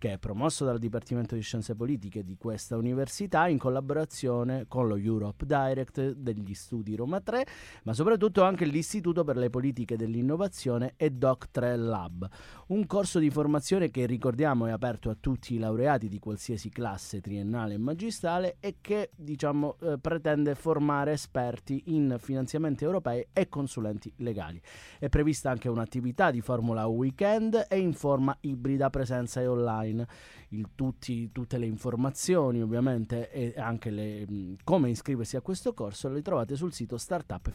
che 0.00 0.14
è 0.14 0.18
promosso 0.18 0.64
dal 0.64 0.78
Dipartimento 0.78 1.34
di 1.34 1.42
Scienze 1.42 1.74
Politiche 1.74 2.24
di 2.24 2.38
questa 2.38 2.74
università 2.78 3.48
in 3.48 3.58
collaborazione 3.58 4.64
con 4.66 4.88
lo 4.88 4.96
Europe 4.96 5.44
Direct 5.44 6.12
degli 6.12 6.54
Studi 6.54 6.96
Roma 6.96 7.20
3, 7.20 7.46
ma 7.84 7.92
soprattutto 7.92 8.42
anche 8.42 8.64
l'Istituto 8.64 9.24
per 9.24 9.36
le 9.36 9.50
Politiche 9.50 9.96
dell'Innovazione 9.96 10.94
e 10.96 11.10
Doc3 11.10 11.76
Lab, 11.76 12.28
un 12.68 12.86
corso 12.86 13.18
di 13.18 13.30
formazione 13.30 13.90
che 13.90 14.06
ricordiamo 14.06 14.66
è 14.66 14.70
aperto 14.70 15.10
a 15.10 15.16
tutti 15.18 15.54
i 15.54 15.58
laureati 15.58 16.08
di 16.08 16.18
qualsiasi 16.18 16.68
classe 16.68 17.20
triennale 17.20 17.74
e 17.74 17.78
magistrale 17.78 18.56
e 18.60 18.76
che 18.80 19.10
diciamo 19.16 19.76
eh, 19.80 19.98
pretende 19.98 20.54
formare 20.54 21.12
esperti 21.12 21.82
in 21.86 22.16
finanziamenti 22.18 22.84
europei 22.84 23.26
e 23.32 23.48
consulenti 23.48 24.12
legali. 24.16 24.60
È 24.98 25.08
prevista 25.08 25.50
anche 25.50 25.68
un'attività 25.68 26.30
di 26.30 26.40
Formula 26.40 26.86
Weekend 26.86 27.66
e 27.68 27.78
in 27.78 27.92
forma 27.92 28.36
ibrida 28.40 28.90
presenza 28.90 29.40
e 29.40 29.46
online. 29.46 30.06
Il, 30.52 30.70
tutti, 30.74 31.30
tutte 31.30 31.58
le 31.58 31.66
informazioni 31.66 32.60
ovviamente 32.60 33.30
e 33.30 33.54
anche 33.56 33.90
le, 33.90 34.26
come 34.64 34.90
iscriversi 34.90 35.36
a 35.36 35.40
questo 35.40 35.72
corso 35.74 36.08
le 36.08 36.22
trovate 36.22 36.56
sul 36.56 36.72
sito 36.72 36.98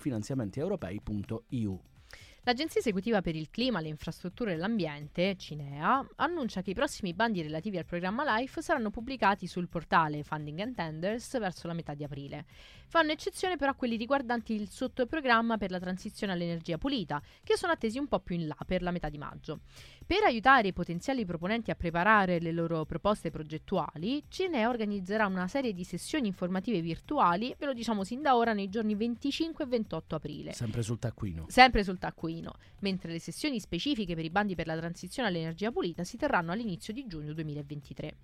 startupfinanziamentieuropei.eu. 0.06 1.82
L'Agenzia 2.48 2.80
esecutiva 2.80 3.22
per 3.22 3.36
il 3.36 3.50
clima, 3.50 3.80
le 3.80 3.88
infrastrutture 3.88 4.54
e 4.54 4.56
l'ambiente, 4.56 5.36
Cinea, 5.36 6.08
annuncia 6.18 6.62
che 6.62 6.70
i 6.70 6.76
prossimi 6.76 7.16
bandi 7.16 7.42
relativi 7.42 7.80
al 7.80 7.86
programma 7.86 8.38
LIFE 8.38 8.62
saranno 8.62 8.92
pubblicati 8.92 9.48
sul 9.48 9.68
portale 9.68 10.22
Funding 10.24 10.60
and 10.60 10.76
Tenders 10.76 11.40
verso 11.40 11.66
la 11.66 11.74
metà 11.74 11.96
di 11.96 12.04
aprile. 12.04 12.46
Fanno 12.88 13.12
eccezione 13.12 13.58
però 13.58 13.76
quelli 13.76 13.98
riguardanti 13.98 14.54
il 14.54 14.70
sottoprogramma 14.70 15.58
per 15.58 15.72
la 15.72 15.80
transizione 15.80 16.34
all'energia 16.34 16.78
pulita, 16.78 17.22
che 17.44 17.58
sono 17.58 17.74
attesi 17.74 17.98
un 17.98 18.08
po' 18.08 18.20
più 18.20 18.36
in 18.36 18.48
là 18.48 18.58
per 18.66 18.82
la 18.82 18.92
metà 18.92 19.10
di 19.10 19.18
maggio. 19.18 19.62
Per 20.06 20.24
aiutare 20.24 20.68
i 20.68 20.74
potenziali 20.74 21.26
proponenti 21.26 21.72
a 21.72 21.76
preparare 21.76 22.40
le 22.40 22.52
loro 22.52 22.86
proposte 22.86 23.32
progettuali, 23.32 24.24
Cinea 24.28 24.70
organizzerà 24.70 25.26
una 25.26 25.48
serie 25.48 25.74
di 25.74 25.84
sessioni 25.84 26.28
informative 26.28 26.80
virtuali, 26.80 27.56
ve 27.58 27.66
lo 27.66 27.74
diciamo 27.74 28.04
sin 28.04 28.22
da 28.22 28.36
ora, 28.36 28.54
nei 28.54 28.70
giorni 28.70 28.96
25 28.96 29.64
e 29.64 29.68
28 29.68 30.16
aprile. 30.16 30.54
Sempre 30.54 30.84
sul 30.84 31.00
taccuino. 31.00 31.46
Sempre 31.50 31.84
sul 31.84 31.98
taccuino, 31.98 32.54
mentre 32.80 33.12
le 33.12 33.20
sessioni 33.20 33.60
specifiche 33.60 34.16
per 34.16 34.26
i 34.26 34.30
bandi 34.30 34.56
per 34.56 34.68
la 34.68 34.78
transizione 34.78 35.30
all'energia 35.30 35.72
pulita 35.72 36.04
si 36.04 36.18
terranno 36.18 36.52
all'inizio 36.52 36.94
di 36.94 37.06
giugno 37.08 37.34
2023. 37.34 38.18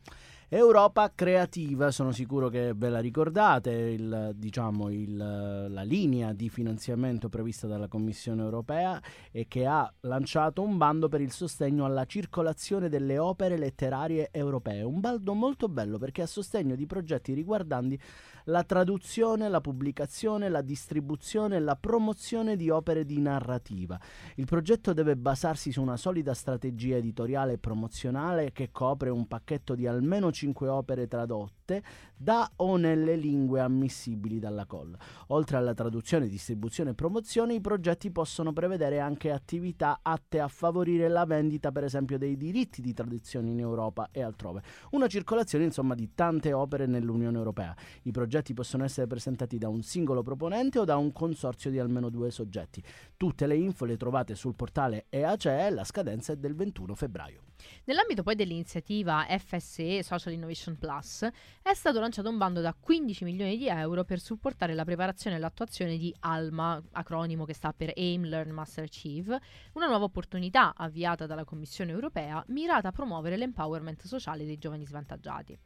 Europa 0.53 1.09
Creativa, 1.15 1.91
sono 1.91 2.11
sicuro 2.11 2.49
che 2.49 2.73
ve 2.75 2.89
la 2.89 2.99
ricordate, 2.99 3.71
il, 3.71 4.33
diciamo, 4.35 4.89
il, 4.89 5.15
la 5.15 5.83
linea 5.83 6.33
di 6.33 6.49
finanziamento 6.49 7.29
prevista 7.29 7.67
dalla 7.67 7.87
Commissione 7.87 8.43
europea 8.43 9.01
e 9.31 9.47
che 9.47 9.65
ha 9.65 9.89
lanciato 10.01 10.61
un 10.61 10.75
bando 10.75 11.07
per 11.07 11.21
il 11.21 11.31
sostegno 11.31 11.85
alla 11.85 12.03
circolazione 12.03 12.89
delle 12.89 13.17
opere 13.17 13.57
letterarie 13.57 14.27
europee. 14.29 14.81
Un 14.81 14.99
bando 14.99 15.33
molto 15.33 15.69
bello 15.69 15.97
perché 15.97 16.21
a 16.21 16.27
sostegno 16.27 16.75
di 16.75 16.85
progetti 16.85 17.33
riguardanti 17.33 17.97
la 18.45 18.63
traduzione, 18.63 19.47
la 19.47 19.61
pubblicazione, 19.61 20.49
la 20.49 20.61
distribuzione 20.61 21.55
e 21.55 21.59
la 21.59 21.77
promozione 21.77 22.57
di 22.57 22.69
opere 22.69 23.05
di 23.05 23.21
narrativa. 23.21 23.97
Il 24.35 24.47
progetto 24.47 24.91
deve 24.91 25.15
basarsi 25.15 25.71
su 25.71 25.81
una 25.81 25.95
solida 25.95 26.33
strategia 26.33 26.97
editoriale 26.97 27.53
e 27.53 27.57
promozionale 27.57 28.51
che 28.51 28.69
copre 28.73 29.09
un 29.09 29.27
pacchetto 29.27 29.75
di 29.75 29.87
almeno 29.87 30.29
5 30.29 30.40
opere 30.49 31.07
tradotte 31.07 31.83
da 32.15 32.49
o 32.57 32.77
nelle 32.77 33.15
lingue 33.15 33.59
ammissibili 33.59 34.39
dalla 34.39 34.65
COL. 34.65 34.95
Oltre 35.27 35.57
alla 35.57 35.73
traduzione, 35.73 36.27
distribuzione 36.27 36.91
e 36.91 36.93
promozione, 36.93 37.53
i 37.53 37.61
progetti 37.61 38.11
possono 38.11 38.53
prevedere 38.53 38.99
anche 38.99 39.31
attività 39.31 39.99
atte 40.01 40.39
a 40.39 40.47
favorire 40.47 41.07
la 41.07 41.25
vendita, 41.25 41.71
per 41.71 41.83
esempio, 41.83 42.17
dei 42.17 42.37
diritti 42.37 42.81
di 42.81 42.93
traduzione 42.93 43.49
in 43.49 43.59
Europa 43.59 44.09
e 44.11 44.21
altrove. 44.21 44.61
Una 44.91 45.07
circolazione, 45.07 45.65
insomma, 45.65 45.95
di 45.95 46.11
tante 46.13 46.53
opere 46.53 46.85
nell'Unione 46.85 47.37
Europea. 47.37 47.75
I 48.03 48.11
progetti 48.11 48.53
possono 48.53 48.83
essere 48.83 49.07
presentati 49.07 49.57
da 49.57 49.69
un 49.69 49.81
singolo 49.81 50.21
proponente 50.21 50.79
o 50.79 50.85
da 50.85 50.97
un 50.97 51.11
consorzio 51.11 51.69
di 51.69 51.79
almeno 51.79 52.09
due 52.09 52.31
soggetti. 52.31 52.83
Tutte 53.17 53.47
le 53.47 53.55
info 53.55 53.85
le 53.85 53.97
trovate 53.97 54.35
sul 54.35 54.55
portale 54.55 55.05
EACE, 55.09 55.69
la 55.69 55.83
scadenza 55.83 56.33
è 56.33 56.37
del 56.37 56.55
21 56.55 56.95
febbraio. 56.95 57.50
Nell'ambito 57.85 58.23
poi 58.23 58.35
dell'iniziativa 58.35 59.25
FSE 59.27 60.03
Social 60.03 60.33
Innovation 60.33 60.77
Plus 60.77 61.27
è 61.61 61.73
stato 61.73 61.99
lanciato 61.99 62.29
un 62.29 62.37
bando 62.37 62.61
da 62.61 62.75
15 62.79 63.23
milioni 63.23 63.57
di 63.57 63.67
euro 63.67 64.03
per 64.03 64.19
supportare 64.19 64.73
la 64.73 64.83
preparazione 64.83 65.35
e 65.35 65.39
l'attuazione 65.39 65.97
di 65.97 66.13
ALMA, 66.19 66.81
acronimo 66.91 67.45
che 67.45 67.53
sta 67.53 67.73
per 67.73 67.91
Aim, 67.95 68.25
Learn, 68.25 68.51
Master, 68.51 68.85
Achieve, 68.85 69.39
una 69.73 69.87
nuova 69.87 70.05
opportunità 70.05 70.73
avviata 70.75 71.25
dalla 71.25 71.43
Commissione 71.43 71.91
europea 71.91 72.43
mirata 72.47 72.89
a 72.89 72.91
promuovere 72.91 73.37
l'empowerment 73.37 74.05
sociale 74.05 74.45
dei 74.45 74.57
giovani 74.57 74.85
svantaggiati. 74.85 75.57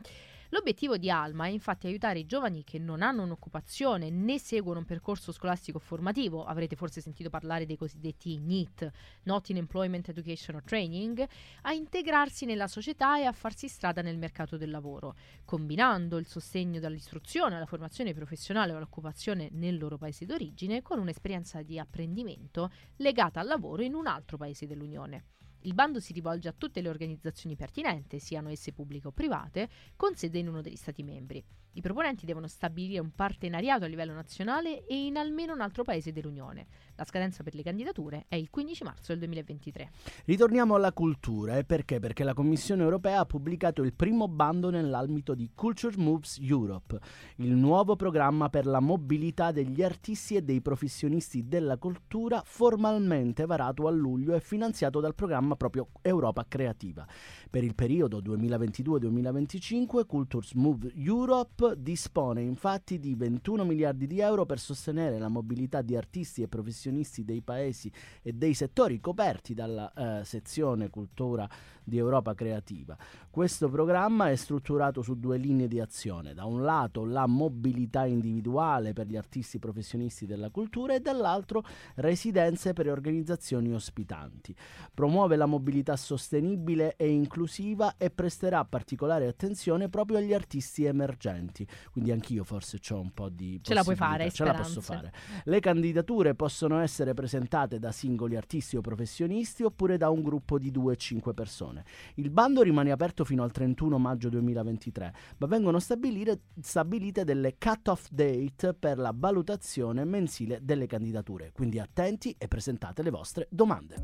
L'obiettivo 0.49 0.97
di 0.97 1.09
Alma 1.09 1.47
è 1.47 1.49
infatti 1.49 1.87
aiutare 1.87 2.19
i 2.19 2.25
giovani 2.27 2.63
che 2.63 2.77
non 2.77 3.01
hanno 3.01 3.23
un'occupazione 3.23 4.11
né 4.11 4.37
seguono 4.37 4.79
un 4.79 4.85
percorso 4.85 5.31
scolastico 5.31 5.79
formativo, 5.79 6.45
avrete 6.45 6.75
forse 6.75 7.01
sentito 7.01 7.31
parlare 7.31 7.65
dei 7.65 7.77
cosiddetti 7.77 8.37
NEET, 8.37 8.91
Not 9.23 9.49
in 9.49 9.57
Employment 9.57 10.09
Education 10.09 10.57
or 10.57 10.63
Training, 10.63 11.27
a 11.63 11.73
integrarsi 11.73 12.45
nella 12.45 12.67
società 12.67 13.19
e 13.19 13.23
a 13.23 13.31
farsi 13.31 13.67
strada 13.67 14.03
nel 14.03 14.19
mercato 14.19 14.55
del 14.55 14.69
lavoro, 14.69 15.15
combinando 15.45 16.17
il 16.17 16.27
sostegno 16.27 16.79
dall'istruzione 16.79 17.55
alla 17.55 17.65
formazione 17.65 18.13
professionale 18.13 18.73
o 18.73 18.77
all'occupazione 18.77 19.49
nel 19.51 19.77
loro 19.77 19.97
paese 19.97 20.25
d'origine 20.25 20.83
con 20.83 20.99
un'esperienza 20.99 21.63
di 21.63 21.79
apprendimento 21.79 22.71
legata 22.97 23.39
al 23.39 23.47
lavoro 23.47 23.81
in 23.81 23.95
un 23.95 24.05
altro 24.05 24.37
paese 24.37 24.67
dell'Unione. 24.67 25.34
Il 25.65 25.73
bando 25.73 25.99
si 25.99 26.13
rivolge 26.13 26.47
a 26.47 26.53
tutte 26.55 26.79
le 26.79 26.89
organizzazioni 26.89 27.55
pertinenti, 27.55 28.19
siano 28.19 28.49
esse 28.49 28.71
pubbliche 28.71 29.07
o 29.07 29.11
private, 29.11 29.67
con 29.95 30.15
sede 30.15 30.37
in 30.37 30.47
uno 30.47 30.61
degli 30.61 30.75
Stati 30.75 31.01
membri. 31.01 31.43
I 31.73 31.81
proponenti 31.81 32.27
devono 32.27 32.47
stabilire 32.47 32.99
un 32.99 33.15
partenariato 33.15 33.83
a 33.83 33.87
livello 33.87 34.13
nazionale 34.13 34.85
e 34.85 35.05
in 35.05 35.17
almeno 35.17 35.53
un 35.53 35.61
altro 35.61 35.81
paese 35.83 36.11
dell'Unione. 36.11 36.67
La 36.97 37.03
scadenza 37.03 37.43
per 37.43 37.55
le 37.55 37.61
candidature 37.61 38.23
è 38.29 38.35
il 38.35 38.49
15 38.49 38.83
marzo 38.85 39.11
del 39.11 39.17
2023. 39.17 39.91
Ritorniamo 40.23 40.75
alla 40.75 40.93
cultura 40.93 41.57
e 41.57 41.65
perché? 41.65 41.99
Perché 41.99 42.23
la 42.23 42.33
Commissione 42.33 42.83
europea 42.83 43.19
ha 43.19 43.25
pubblicato 43.25 43.81
il 43.81 43.93
primo 43.93 44.29
bando 44.29 44.69
nell'ambito 44.69 45.35
di 45.35 45.51
Culture 45.53 45.97
Moves 45.97 46.39
Europe, 46.39 46.97
il 47.37 47.51
nuovo 47.51 47.97
programma 47.97 48.47
per 48.47 48.65
la 48.65 48.79
mobilità 48.79 49.51
degli 49.51 49.83
artisti 49.83 50.35
e 50.35 50.41
dei 50.41 50.61
professionisti 50.61 51.49
della 51.49 51.75
cultura 51.75 52.41
formalmente 52.45 53.45
varato 53.45 53.87
a 53.87 53.91
luglio 53.91 54.33
e 54.33 54.39
finanziato 54.39 55.01
dal 55.01 55.15
programma 55.15 55.57
proprio 55.57 55.89
Europa 56.01 56.45
Creativa. 56.47 57.05
Per 57.49 57.61
il 57.61 57.75
periodo 57.75 58.21
2022-2025 58.21 60.05
Culture 60.05 60.47
Moves 60.53 60.93
Europe 60.95 61.73
dispone 61.77 62.41
infatti 62.41 62.99
di 62.99 63.15
21 63.15 63.65
miliardi 63.65 64.07
di 64.07 64.21
euro 64.21 64.45
per 64.45 64.59
sostenere 64.59 65.19
la 65.19 65.27
mobilità 65.27 65.81
di 65.81 65.97
artisti 65.97 66.41
e 66.41 66.47
professionisti 66.47 66.83
dei 67.23 67.41
paesi 67.41 67.91
e 68.21 68.33
dei 68.33 68.53
settori 68.53 68.99
coperti 68.99 69.53
dalla 69.53 69.91
eh, 69.93 70.25
sezione 70.25 70.89
cultura 70.89 71.49
di 71.83 71.97
Europa 71.97 72.33
Creativa. 72.33 72.97
Questo 73.29 73.69
programma 73.69 74.29
è 74.29 74.35
strutturato 74.35 75.01
su 75.01 75.19
due 75.19 75.37
linee 75.37 75.67
di 75.67 75.79
azione, 75.79 76.33
da 76.33 76.45
un 76.45 76.63
lato 76.63 77.05
la 77.05 77.27
mobilità 77.27 78.05
individuale 78.05 78.93
per 78.93 79.07
gli 79.07 79.15
artisti 79.15 79.59
professionisti 79.59 80.25
della 80.25 80.49
cultura 80.49 80.95
e 80.95 80.99
dall'altro 80.99 81.63
residenze 81.95 82.73
per 82.73 82.89
organizzazioni 82.89 83.73
ospitanti. 83.73 84.55
Promuove 84.93 85.35
la 85.35 85.45
mobilità 85.45 85.95
sostenibile 85.95 86.95
e 86.95 87.09
inclusiva 87.09 87.95
e 87.97 88.09
presterà 88.09 88.63
particolare 88.65 89.27
attenzione 89.27 89.89
proprio 89.89 90.17
agli 90.17 90.33
artisti 90.33 90.85
emergenti. 90.85 91.67
Quindi 91.91 92.11
anch'io 92.11 92.43
forse 92.43 92.79
ho 92.89 92.99
un 92.99 93.11
po' 93.11 93.29
di 93.29 93.59
Ce 93.61 93.73
la 93.73 93.83
puoi 93.83 93.95
fare, 93.95 94.31
ce 94.31 94.43
la 94.43 94.53
posso 94.53 94.81
fare. 94.81 95.11
Le 95.43 95.59
candidature 95.59 96.35
possono 96.35 96.74
essere 96.79 97.13
presentate 97.13 97.79
da 97.79 97.91
singoli 97.91 98.35
artisti 98.35 98.77
o 98.77 98.81
professionisti 98.81 99.63
oppure 99.63 99.97
da 99.97 100.09
un 100.09 100.21
gruppo 100.21 100.59
di 100.59 100.71
2-5 100.71 101.33
persone 101.33 101.43
persone. 101.45 101.85
Il 102.15 102.31
bando 102.31 102.61
rimane 102.61 102.91
aperto 102.91 103.23
fino 103.23 103.43
al 103.43 103.51
31 103.51 103.97
maggio 103.97 104.29
2023, 104.29 105.13
ma 105.37 105.47
vengono 105.47 105.79
stabilite 105.79 107.23
delle 107.23 107.57
cut-off 107.57 108.07
date 108.09 108.73
per 108.73 108.97
la 108.97 109.13
valutazione 109.15 110.03
mensile 110.03 110.59
delle 110.61 110.87
candidature. 110.87 111.51
Quindi 111.53 111.79
attenti 111.79 112.35
e 112.37 112.47
presentate 112.47 113.03
le 113.03 113.09
vostre 113.11 113.47
domande. 113.49 113.95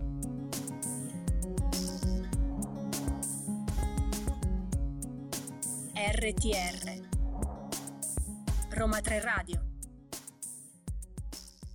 RTR 5.93 7.09
Roma 8.69 8.99
3 8.99 9.21
Radio 9.21 9.70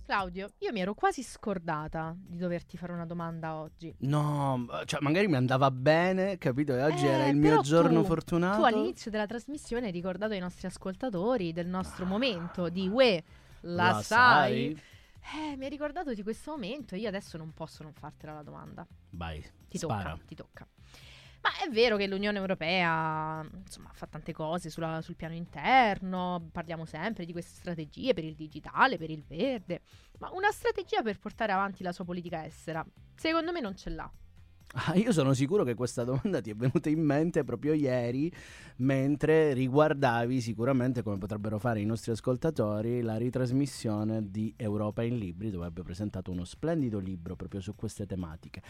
Claudio, 0.07 0.53
io 0.59 0.71
mi 0.71 0.79
ero 0.79 0.93
quasi 0.93 1.21
scordata 1.21 2.15
di 2.17 2.37
doverti 2.37 2.77
fare 2.77 2.93
una 2.93 3.05
domanda 3.05 3.55
oggi. 3.55 3.93
No, 3.99 4.65
cioè 4.85 5.01
magari 5.01 5.27
mi 5.27 5.35
andava 5.35 5.69
bene, 5.69 6.37
capito? 6.37 6.73
E 6.73 6.81
oggi 6.81 7.05
eh, 7.05 7.09
era 7.09 7.27
il 7.27 7.35
mio 7.35 7.59
giorno 7.59 7.99
tu, 7.99 8.07
fortunato. 8.07 8.59
Tu 8.59 8.63
all'inizio 8.63 9.11
della 9.11 9.25
trasmissione 9.25 9.87
hai 9.87 9.91
ricordato 9.91 10.31
ai 10.31 10.39
nostri 10.39 10.65
ascoltatori 10.65 11.51
del 11.51 11.67
nostro 11.67 12.05
ah. 12.05 12.07
momento 12.07 12.69
di 12.69 12.87
Ue, 12.87 13.21
la, 13.61 13.91
la 13.91 14.01
sai? 14.01 14.73
sai? 15.21 15.51
Eh, 15.51 15.57
mi 15.57 15.65
hai 15.65 15.69
ricordato 15.69 16.13
di 16.13 16.23
questo 16.23 16.51
momento 16.51 16.95
e 16.95 16.99
io 16.99 17.09
adesso 17.09 17.35
non 17.37 17.51
posso 17.53 17.83
non 17.83 17.91
fartela 17.91 18.31
la 18.31 18.43
domanda. 18.43 18.87
Vai, 19.09 19.43
ti 19.67 19.77
spara. 19.77 20.11
tocca, 20.11 20.23
ti 20.25 20.35
tocca. 20.35 20.67
Ma 21.41 21.49
è 21.63 21.69
vero 21.69 21.97
che 21.97 22.07
l'Unione 22.07 22.37
Europea 22.37 23.45
insomma, 23.53 23.89
fa 23.93 24.07
tante 24.07 24.33
cose 24.33 24.69
sulla, 24.69 25.01
sul 25.01 25.15
piano 25.15 25.33
interno, 25.33 26.49
parliamo 26.51 26.85
sempre 26.85 27.25
di 27.25 27.31
queste 27.31 27.55
strategie 27.55 28.13
per 28.13 28.23
il 28.23 28.35
digitale, 28.35 28.97
per 28.97 29.09
il 29.09 29.23
verde, 29.25 29.81
ma 30.19 30.29
una 30.31 30.51
strategia 30.51 31.01
per 31.01 31.19
portare 31.19 31.51
avanti 31.51 31.83
la 31.83 31.91
sua 31.91 32.05
politica 32.05 32.45
estera, 32.45 32.85
secondo 33.15 33.51
me 33.51 33.61
non 33.61 33.75
ce 33.75 33.89
l'ha. 33.91 34.11
Ah, 34.73 34.95
io 34.95 35.13
sono 35.13 35.33
sicuro 35.33 35.63
che 35.63 35.75
questa 35.75 36.03
domanda 36.03 36.41
ti 36.41 36.49
è 36.49 36.55
venuta 36.55 36.89
in 36.89 36.99
mente 36.99 37.43
proprio 37.43 37.73
ieri 37.73 38.31
mentre 38.77 39.53
riguardavi 39.53 40.41
sicuramente 40.41 41.01
come 41.01 41.17
potrebbero 41.17 41.57
fare 41.57 41.79
i 41.79 41.85
nostri 41.85 42.11
ascoltatori 42.11 43.01
la 43.01 43.15
ritrasmissione 43.15 44.29
di 44.29 44.53
Europa 44.57 45.03
in 45.03 45.17
Libri 45.17 45.51
dove 45.51 45.65
abbia 45.65 45.83
presentato 45.83 46.31
uno 46.31 46.43
splendido 46.43 46.99
libro 46.99 47.35
proprio 47.35 47.61
su 47.61 47.75
queste 47.75 48.05
tematiche. 48.05 48.61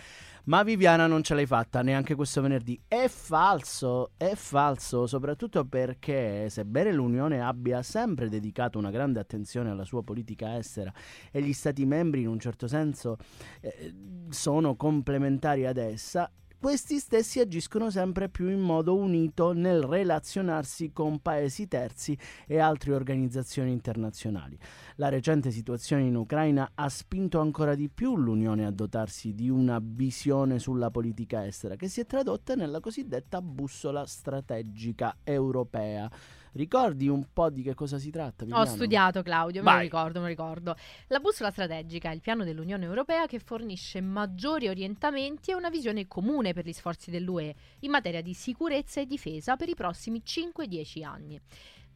Ma 0.46 0.64
Viviana 0.64 1.08
non 1.08 1.24
ce 1.24 1.34
l'hai 1.34 1.48
fatta 1.48 1.82
neanche 1.82 2.16
questo 2.16 2.42
venerdì. 2.42 2.80
È 2.88 3.08
falso, 3.08 4.12
è 4.18 4.36
falso, 4.36 5.08
soprattutto 5.08 5.66
perché 5.66 6.48
sebbene 6.50 6.94
l'Unione 6.94 7.42
abbia 7.42 7.82
sempre 7.82 8.30
dedicato 8.30 8.78
una 8.78 8.92
grande 8.92 9.20
attenzione 9.20 9.72
alla 9.72 9.84
sua 9.84 10.04
politica 10.04 10.58
estera 10.58 10.94
e 11.32 11.42
gli 11.42 11.54
Stati 11.54 11.86
membri 11.86 12.22
in 12.22 12.28
un 12.28 12.40
certo 12.40 12.68
senso 12.68 13.18
eh, 13.62 13.94
sono 14.30 14.76
complementari 14.76 15.66
ad 15.66 15.78
essa, 15.78 15.87
questi 16.60 16.98
stessi 16.98 17.40
agiscono 17.40 17.92
sempre 17.92 18.30
più 18.30 18.50
in 18.50 18.60
modo 18.60 18.96
unito 18.96 19.54
nel 19.54 19.84
relazionarsi 19.84 20.92
con 20.92 21.20
paesi 21.20 21.68
terzi 21.68 22.18
e 22.48 22.58
altre 22.58 22.96
organizzazioni 22.96 23.72
internazionali. 23.72 24.58
La 24.96 25.10
recente 25.10 25.52
situazione 25.52 26.08
in 26.08 26.16
Ucraina 26.16 26.72
ha 26.74 26.90
spinto 26.90 27.40
ancora 27.40 27.76
di 27.76 27.90
più 27.90 28.18
l'Unione 28.18 28.66
a 28.66 28.72
dotarsi 28.72 29.36
di 29.36 29.50
una 29.50 29.80
visione 29.80 30.58
sulla 30.58 30.90
politica 30.90 31.46
estera 31.46 31.76
che 31.76 31.88
si 31.88 32.02
è 32.02 32.08
tradotta 32.08 32.56
nella 32.56 32.80
cosiddetta 32.80 33.40
bussola 33.40 34.08
strategica 34.08 35.18
europea 35.24 36.10
Ricordi 36.54 37.08
un 37.08 37.26
po' 37.32 37.50
di 37.50 37.62
che 37.62 37.74
cosa 37.74 37.98
si 37.98 38.10
tratta? 38.10 38.46
Viviano? 38.46 38.64
Ho 38.64 38.66
studiato 38.66 39.22
Claudio, 39.22 39.64
me 39.64 39.74
lo 39.74 39.80
ricordo, 39.80 40.20
me 40.20 40.26
lo 40.26 40.30
ricordo. 40.30 40.76
La 41.08 41.20
bussola 41.20 41.52
strategica 41.52 42.10
è 42.10 42.14
il 42.14 42.22
piano 42.22 42.44
dell'Unione 42.44 42.86
Europea 42.86 43.28
che 43.28 43.40
fornisce 43.40 44.02
maggiori 44.02 44.68
orientamenti 44.68 45.52
e 45.52 45.56
una 45.56 45.70
visione 45.70 46.08
comune 46.08 46.54
per 46.54 46.66
gli 46.66 46.74
sforzi 46.74 47.12
dell'UE 47.12 47.56
in 47.82 47.92
materia 47.92 48.22
di 48.22 48.34
sicurezza 48.34 49.02
e 49.02 49.06
difesa 49.06 49.56
per 49.56 49.70
i 49.70 49.76
prossimi 49.76 50.22
5-10 50.26 51.04
anni. 51.04 51.42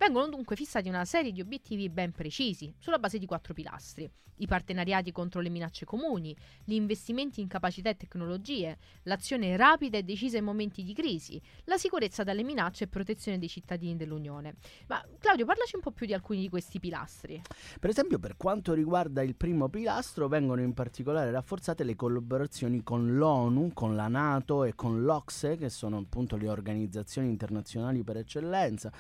Vengono 0.02 0.30
dunque 0.30 0.56
fissati 0.56 0.90
una 0.90 1.06
serie 1.06 1.32
di 1.32 1.42
obiettivi 1.42 1.88
ben 1.88 2.12
precisi, 2.12 2.74
sulla 2.80 2.98
base 2.98 3.20
di 3.20 3.28
quattro 3.28 3.54
pilastri. 3.54 4.12
I 4.38 4.48
partenariati 4.48 5.12
contro 5.12 5.42
le 5.42 5.50
minacce 5.50 5.86
comuni, 5.86 6.36
gli 6.64 6.74
investimenti 6.74 7.40
in 7.40 7.48
capacità 7.48 7.90
e 7.90 7.96
tecnologie, 7.96 8.80
l'azione 9.04 9.56
rapida 9.56 10.00
e 10.00 10.04
decisa 10.04 10.40
in 10.40 10.44
momenti 10.44 10.82
di 10.82 10.96
crisi, 10.96 11.40
la 11.66 11.78
sicurezza 11.78 12.24
dalle 12.24 12.42
minacce 12.42 12.86
e 12.86 12.88
protezione 12.88 13.38
dei 13.38 13.48
cittadini 13.48 13.96
dell'Unione. 13.96 14.56
Ma 14.88 15.06
Claudio, 15.20 15.46
parlaci 15.46 15.76
un 15.76 15.84
po' 15.84 15.92
più 15.92 16.08
di 16.08 16.16
alcuni 16.16 16.40
di 16.40 16.50
questi 16.50 16.80
pilastri. 16.80 17.40
Per 17.80 17.90
esempio, 17.92 18.18
per 18.18 18.38
quanto 18.38 18.74
riguarda 18.74 19.22
il 19.22 19.36
primo 19.36 19.70
pilastro, 19.70 20.28
vengono 20.28 20.62
in 20.62 20.74
particolare 20.74 21.30
rafforzate 21.30 21.84
le 21.84 21.96
collaborazioni 21.96 22.82
con 22.82 23.18
l'ONU, 23.18 23.74
con 23.74 23.96
la 23.96 24.08
Nato 24.08 24.64
e 24.64 24.74
con 24.74 25.04
l'Ocse, 25.04 25.58
che 25.58 25.70
sono 25.70 26.00
appunto 26.00 26.38
le 26.38 26.50
organizzazioni 26.50 27.30
internazionali 27.30 28.02
per 28.02 28.18
eccellenza 28.18 28.92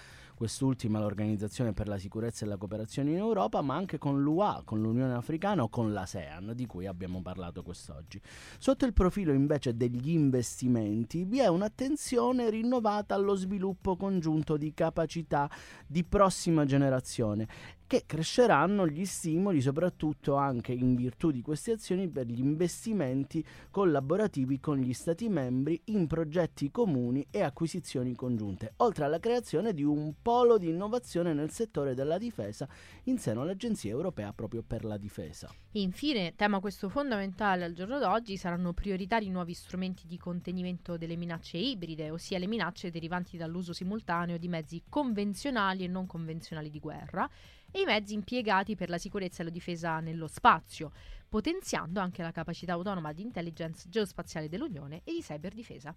quest'ultima 0.41 0.99
l'Organizzazione 0.99 1.71
per 1.71 1.87
la 1.87 1.99
sicurezza 1.99 2.45
e 2.45 2.47
la 2.47 2.57
cooperazione 2.57 3.11
in 3.11 3.17
Europa, 3.17 3.61
ma 3.61 3.75
anche 3.75 3.99
con 3.99 4.23
l'UA, 4.23 4.63
con 4.65 4.81
l'Unione 4.81 5.13
Africana 5.13 5.61
o 5.61 5.69
con 5.69 5.93
l'ASEAN, 5.93 6.53
di 6.55 6.65
cui 6.65 6.87
abbiamo 6.87 7.21
parlato 7.21 7.61
quest'oggi. 7.61 8.19
Sotto 8.57 8.87
il 8.87 8.93
profilo 8.93 9.33
invece 9.33 9.77
degli 9.77 10.09
investimenti 10.09 11.25
vi 11.25 11.41
è 11.41 11.47
un'attenzione 11.47 12.49
rinnovata 12.49 13.13
allo 13.13 13.35
sviluppo 13.35 13.95
congiunto 13.95 14.57
di 14.57 14.73
capacità 14.73 15.47
di 15.85 16.03
prossima 16.03 16.65
generazione 16.65 17.47
che 17.91 18.05
cresceranno 18.05 18.87
gli 18.87 19.03
stimoli 19.03 19.59
soprattutto 19.59 20.35
anche 20.35 20.71
in 20.71 20.95
virtù 20.95 21.29
di 21.29 21.41
queste 21.41 21.73
azioni 21.73 22.07
per 22.07 22.25
gli 22.25 22.39
investimenti 22.39 23.45
collaborativi 23.69 24.61
con 24.61 24.77
gli 24.77 24.93
Stati 24.93 25.27
membri 25.27 25.81
in 25.87 26.07
progetti 26.07 26.71
comuni 26.71 27.27
e 27.29 27.41
acquisizioni 27.41 28.15
congiunte, 28.15 28.75
oltre 28.77 29.03
alla 29.03 29.19
creazione 29.19 29.73
di 29.73 29.83
un 29.83 30.13
polo 30.21 30.57
di 30.57 30.69
innovazione 30.69 31.33
nel 31.33 31.51
settore 31.51 31.93
della 31.93 32.17
difesa 32.17 32.65
in 33.05 33.17
seno 33.17 33.41
all'Agenzia 33.41 33.91
Europea 33.91 34.31
proprio 34.31 34.63
per 34.65 34.85
la 34.85 34.95
difesa. 34.95 35.53
Infine, 35.71 36.33
tema 36.37 36.61
questo 36.61 36.87
fondamentale 36.87 37.65
al 37.65 37.73
giorno 37.73 37.99
d'oggi, 37.99 38.37
saranno 38.37 38.71
prioritari 38.71 39.27
nuovi 39.27 39.53
strumenti 39.53 40.07
di 40.07 40.17
contenimento 40.17 40.95
delle 40.95 41.17
minacce 41.17 41.57
ibride, 41.57 42.09
ossia 42.09 42.39
le 42.39 42.47
minacce 42.47 42.89
derivanti 42.89 43.35
dall'uso 43.35 43.73
simultaneo 43.73 44.37
di 44.37 44.47
mezzi 44.47 44.81
convenzionali 44.87 45.83
e 45.83 45.89
non 45.89 46.05
convenzionali 46.07 46.69
di 46.69 46.79
guerra 46.79 47.29
e 47.71 47.81
i 47.81 47.85
mezzi 47.85 48.13
impiegati 48.13 48.75
per 48.75 48.89
la 48.89 48.97
sicurezza 48.97 49.41
e 49.41 49.45
la 49.45 49.49
difesa 49.49 49.99
nello 49.99 50.27
spazio, 50.27 50.91
potenziando 51.27 51.99
anche 51.99 52.21
la 52.21 52.31
capacità 52.31 52.73
autonoma 52.73 53.13
di 53.13 53.21
intelligence 53.21 53.87
geospaziale 53.89 54.49
dell'Unione 54.49 55.01
e 55.03 55.13
di 55.13 55.21
cyberdifesa. 55.21 55.95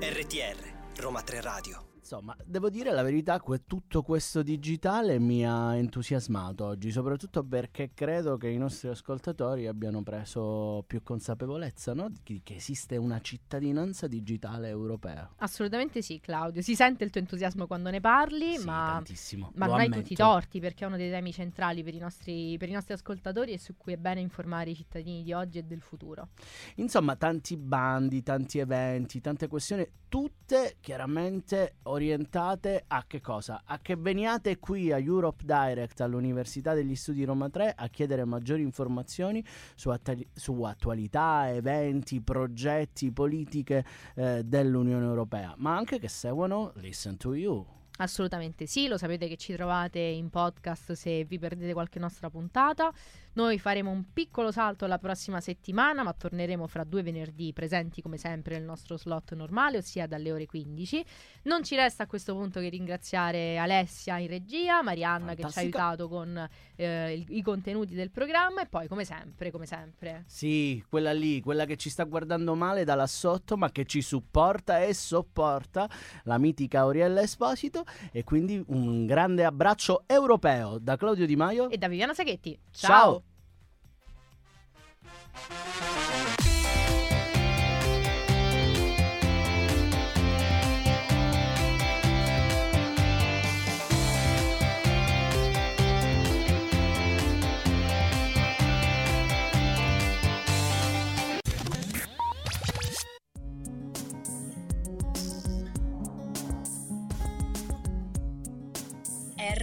RTR 0.00 1.00
Roma 1.00 1.22
3 1.22 1.40
Radio 1.40 1.87
Insomma, 2.10 2.34
devo 2.42 2.70
dire 2.70 2.90
la 2.90 3.02
verità, 3.02 3.38
que- 3.38 3.66
tutto 3.66 4.00
questo 4.00 4.42
digitale 4.42 5.18
mi 5.18 5.46
ha 5.46 5.76
entusiasmato 5.76 6.64
oggi, 6.64 6.90
soprattutto 6.90 7.44
perché 7.44 7.90
credo 7.92 8.38
che 8.38 8.48
i 8.48 8.56
nostri 8.56 8.88
ascoltatori 8.88 9.66
abbiano 9.66 10.02
preso 10.02 10.84
più 10.86 11.02
consapevolezza 11.02 11.92
no? 11.92 12.10
di 12.24 12.40
che 12.42 12.54
esiste 12.54 12.96
una 12.96 13.20
cittadinanza 13.20 14.06
digitale 14.06 14.68
europea. 14.68 15.30
Assolutamente 15.36 16.00
sì, 16.00 16.18
Claudio. 16.18 16.62
Si 16.62 16.74
sente 16.74 17.04
il 17.04 17.10
tuo 17.10 17.20
entusiasmo 17.20 17.66
quando 17.66 17.90
ne 17.90 18.00
parli, 18.00 18.56
sì, 18.56 18.64
ma, 18.64 18.92
tantissimo. 18.94 19.52
ma 19.56 19.66
non 19.66 19.80
hai 19.80 19.90
tutti 19.90 20.14
i 20.14 20.16
torti 20.16 20.60
perché 20.60 20.84
è 20.84 20.86
uno 20.86 20.96
dei 20.96 21.10
temi 21.10 21.30
centrali 21.30 21.82
per 21.82 21.92
i, 21.92 21.98
nostri, 21.98 22.56
per 22.56 22.70
i 22.70 22.72
nostri 22.72 22.94
ascoltatori 22.94 23.52
e 23.52 23.58
su 23.58 23.76
cui 23.76 23.92
è 23.92 23.98
bene 23.98 24.22
informare 24.22 24.70
i 24.70 24.74
cittadini 24.74 25.22
di 25.22 25.34
oggi 25.34 25.58
e 25.58 25.62
del 25.62 25.82
futuro. 25.82 26.28
Insomma, 26.76 27.16
tanti 27.16 27.58
bandi, 27.58 28.22
tanti 28.22 28.60
eventi, 28.60 29.20
tante 29.20 29.46
questioni, 29.46 29.86
tutte 30.08 30.76
chiaramente 30.80 31.76
orientate 31.84 32.84
a 32.86 33.04
che 33.06 33.20
cosa? 33.20 33.62
A 33.64 33.78
che 33.80 33.96
veniate 33.96 34.58
qui 34.58 34.90
a 34.90 34.98
Europe 34.98 35.44
Direct 35.44 36.00
all'Università 36.00 36.74
degli 36.74 36.96
Studi 36.96 37.24
Roma 37.24 37.48
3 37.50 37.74
a 37.76 37.88
chiedere 37.88 38.24
maggiori 38.24 38.62
informazioni 38.62 39.44
su, 39.74 39.90
attali- 39.90 40.26
su 40.32 40.62
attualità, 40.62 41.50
eventi, 41.50 42.20
progetti, 42.20 43.12
politiche 43.12 43.84
eh, 44.14 44.42
dell'Unione 44.44 45.04
Europea, 45.04 45.54
ma 45.58 45.76
anche 45.76 45.98
che 45.98 46.08
seguano 46.08 46.72
Listen 46.76 47.16
to 47.16 47.34
You. 47.34 47.76
Assolutamente 48.00 48.66
sì, 48.66 48.86
lo 48.86 48.96
sapete 48.96 49.26
che 49.26 49.36
ci 49.36 49.52
trovate 49.54 49.98
in 49.98 50.30
podcast 50.30 50.92
se 50.92 51.24
vi 51.24 51.38
perdete 51.38 51.72
qualche 51.72 51.98
nostra 51.98 52.30
puntata. 52.30 52.92
Noi 53.38 53.60
faremo 53.60 53.92
un 53.92 54.12
piccolo 54.12 54.50
salto 54.50 54.84
la 54.88 54.98
prossima 54.98 55.40
settimana, 55.40 56.02
ma 56.02 56.12
torneremo 56.12 56.66
fra 56.66 56.82
due 56.82 57.04
venerdì 57.04 57.52
presenti 57.52 58.02
come 58.02 58.16
sempre 58.16 58.56
nel 58.56 58.64
nostro 58.64 58.96
slot 58.96 59.34
normale, 59.34 59.76
ossia 59.76 60.08
dalle 60.08 60.32
ore 60.32 60.46
15. 60.46 61.04
Non 61.44 61.62
ci 61.62 61.76
resta 61.76 62.02
a 62.02 62.06
questo 62.08 62.34
punto 62.34 62.58
che 62.58 62.68
ringraziare 62.68 63.56
Alessia 63.56 64.18
in 64.18 64.26
regia, 64.26 64.82
Marianna 64.82 65.36
Fantastica. 65.36 65.46
che 65.46 65.52
ci 65.52 65.58
ha 65.58 65.62
aiutato 65.62 66.08
con 66.08 66.48
eh, 66.74 67.12
il, 67.12 67.26
i 67.28 67.40
contenuti 67.42 67.94
del 67.94 68.10
programma 68.10 68.62
e 68.62 68.66
poi 68.66 68.88
come 68.88 69.04
sempre, 69.04 69.52
come 69.52 69.66
sempre. 69.66 70.24
Sì, 70.26 70.84
quella 70.88 71.12
lì, 71.12 71.40
quella 71.40 71.64
che 71.64 71.76
ci 71.76 71.90
sta 71.90 72.02
guardando 72.02 72.56
male 72.56 72.82
da 72.82 72.96
là 72.96 73.06
sotto, 73.06 73.56
ma 73.56 73.70
che 73.70 73.84
ci 73.84 74.02
supporta 74.02 74.80
e 74.80 74.92
sopporta, 74.94 75.88
la 76.24 76.38
mitica 76.38 76.80
Auriella 76.80 77.20
Esposito 77.20 77.84
e 78.10 78.24
quindi 78.24 78.60
un 78.66 79.06
grande 79.06 79.44
abbraccio 79.44 80.02
europeo 80.08 80.78
da 80.80 80.96
Claudio 80.96 81.24
Di 81.24 81.36
Maio 81.36 81.70
e 81.70 81.78
da 81.78 81.86
Viviana 81.86 82.14
Saghetti. 82.14 82.58
Ciao. 82.72 82.90
Ciao. 82.90 83.27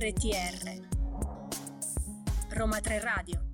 RTR 0.06 0.82
Roma 2.50 2.80
3 2.80 3.00
Radio 3.00 3.45